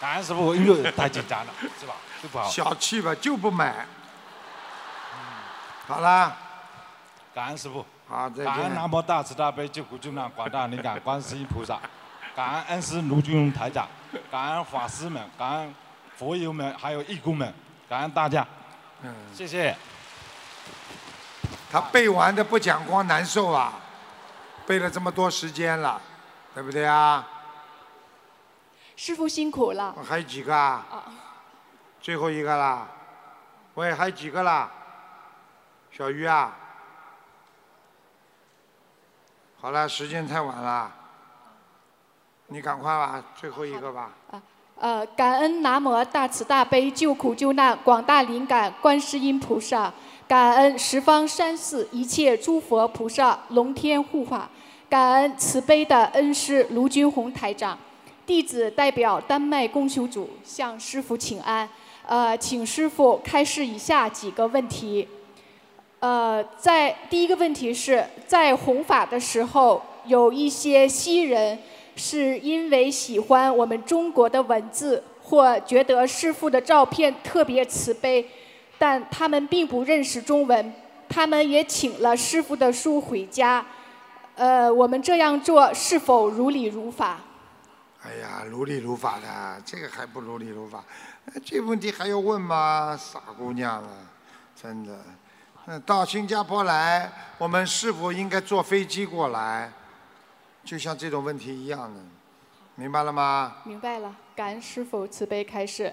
[0.00, 1.94] 感恩师傅，因为太紧张了，是吧？
[2.20, 2.48] 对不好。
[2.48, 3.86] 小气吧，就不买。
[5.88, 6.36] 好啦，
[7.34, 7.84] 感恩师傅。
[8.08, 8.74] 好，再感恩见。
[8.74, 11.80] 南无大慈大悲救苦救难广大灵感观世音菩萨，
[12.36, 13.88] 感恩恩师卢俊荣台长，
[14.30, 15.74] 感恩法师们，感恩
[16.22, 17.52] 佛友们，还有义工们，
[17.88, 18.46] 感恩大家，
[19.02, 19.76] 嗯，谢谢。
[21.68, 23.72] 他背完的不讲光难受啊，
[24.64, 26.00] 背了这么多时间了，
[26.54, 27.26] 对不对啊？
[28.94, 29.96] 师傅辛苦了。
[30.08, 30.86] 还有几个啊？
[32.00, 32.86] 最后一个啦。
[33.74, 34.70] 喂，还有几个啦？
[35.90, 36.56] 小鱼啊。
[39.60, 40.92] 好了，时间太晚了，
[42.46, 44.12] 你赶快吧，最后一个吧。
[44.82, 49.94] 呃，感恩南无大慈大悲救苦救难广大灵感观世音菩萨，
[50.26, 54.50] 感恩十方三世一切诸佛菩萨龙天护法，
[54.90, 57.78] 感恩慈悲的恩师卢军宏台长。
[58.26, 61.68] 弟子代表丹麦共修组向师傅请安，
[62.04, 65.06] 呃，请师傅开示以下几个问题。
[66.00, 71.56] 呃，在第一个问题是在弘法的时候，有一些西人
[71.96, 78.28] 是因为喜欢我们中国的文字，或觉得师傅的照片特别慈悲，
[78.78, 80.72] 但他们并不认识中文，
[81.08, 83.64] 他们也请了师傅的书回家。
[84.34, 87.20] 呃，我们这样做是否如理如法？
[88.02, 90.82] 哎呀，如理如法的，这个还不如理如法？
[91.44, 92.98] 这问题还要问吗？
[92.98, 93.88] 傻姑娘了，
[94.60, 94.98] 真的。
[95.86, 99.70] 到新加坡来，我们是否应该坐飞机过来？
[100.64, 102.00] 就像这种问题一样的，
[102.76, 103.56] 明白了吗？
[103.64, 105.92] 明白了，感恩师傅慈悲开示。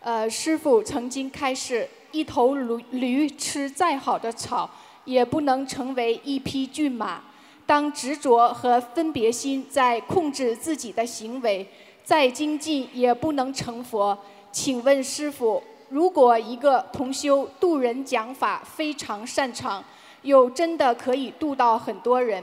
[0.00, 4.68] 呃，师傅曾经开示，一头驴驴吃再好的草，
[5.04, 7.22] 也不能成为一匹骏马。
[7.66, 11.68] 当执着和分别心在控制自己的行为，
[12.02, 14.18] 再精进也不能成佛。
[14.50, 19.84] 请问师傅，如果一个同修渡人讲法非常擅长，
[20.22, 22.42] 又真的可以渡到很多人，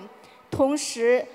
[0.50, 1.26] 同时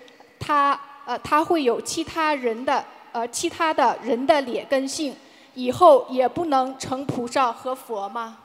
[0.42, 5.16] 他呃他会有其他人的呃其他的人的劣根性，
[5.54, 8.38] 以后也不能成菩萨和佛吗？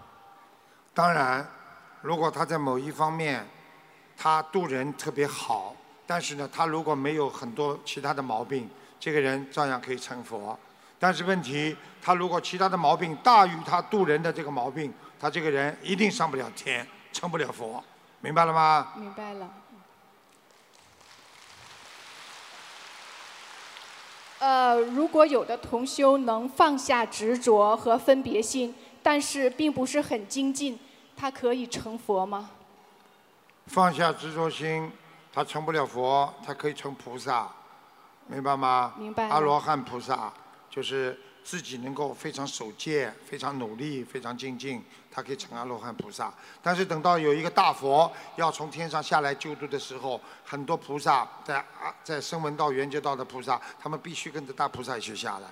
[0.94, 1.46] 当然，
[2.02, 3.46] 如果他在某一方面
[4.16, 5.76] 他渡人特别好，
[6.06, 8.70] 但是呢，他如果没有很多其他的毛病，
[9.00, 10.58] 这个人照样可以成佛。
[11.00, 17.84] 但是问题，他如果其他的毛病大于他渡人的这个毛病，他这个人一定上不了天，成不了佛，
[18.22, 18.94] 明白了吗？
[18.96, 19.48] 明白了。
[24.40, 30.78] 呃，如果有的同修能放下执着和分别心，但是并不是很精进，
[31.16, 32.52] 他可以成佛吗？
[33.66, 34.92] 放下执着心，
[35.34, 37.52] 他成不了佛，他可以成菩萨，
[38.28, 38.94] 明白吗？
[38.98, 40.32] 明白阿罗汉菩萨
[40.70, 46.30] 就是自己能够非常守戒、非常努力、非常精进，他可以成阿罗汉菩萨。
[46.62, 55.48] 但是等到有一个大佛要从天上下来救度的时候，很多菩萨在啊在声闻道、缘觉道的菩萨，他们必须跟着大菩萨一起下来，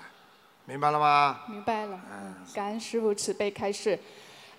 [0.65, 1.39] 明白了吗？
[1.47, 3.97] 明白了，嗯感恩师傅慈悲开示。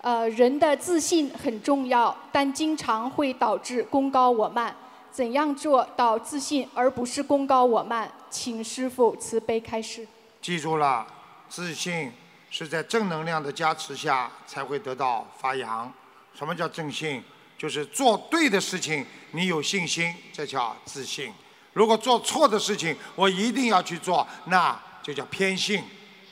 [0.01, 4.75] 呃，人的自信很重要，但经常会导致功高我慢。
[5.11, 8.11] 怎样做到自信而不是功高我慢？
[8.31, 10.07] 请师傅慈悲开示。
[10.39, 11.05] 记住了，
[11.49, 12.11] 自信
[12.49, 15.91] 是在正能量的加持下才会得到发扬。
[16.33, 17.23] 什么叫正信？
[17.57, 21.33] 就是做对的事情，你有信心，这叫自信。
[21.73, 25.83] 如果做错的事情，我一定要去做，那就叫偏信。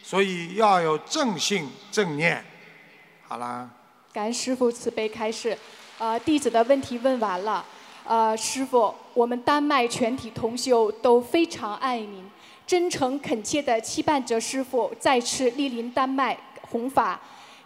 [0.03, 2.45] 所以要有正信正念。
[3.27, 3.67] 好啦，
[4.13, 5.57] 感恩师傅慈悲开示。
[5.97, 7.65] 呃，弟子的问题问完了。
[8.03, 12.23] 呃，师傅，我们丹麦全体同修都非常爱您，
[12.67, 16.35] 真诚恳切地期盼着师傅再次莅临丹麦
[16.69, 17.19] 弘法，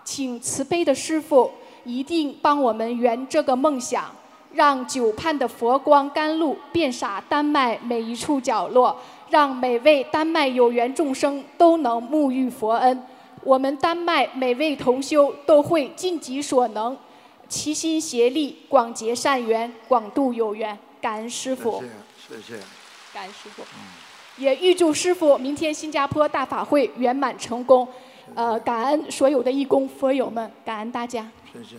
[0.04, 1.52] 请慈悲的师傅
[1.86, 4.14] 一定帮我们圆这个梦想，
[4.54, 13.04] 让久盼的佛光甘露遍洒丹麦每一处角落，让每位丹麦有缘众生都能沐浴佛恩。
[13.44, 16.98] 我们丹麦每位同修都会尽己所能，
[17.48, 20.78] 齐心协力，广结善缘，广度有缘。
[21.00, 21.82] 感恩师傅，
[22.28, 22.60] 谢谢。
[23.14, 23.64] 感恩师傅。
[24.40, 27.88] 也预祝师傅明天新加坡大法会圆满成功。
[28.36, 31.30] 呃，感恩所有的义工佛友们，感恩大家。
[31.52, 31.76] 谢谢。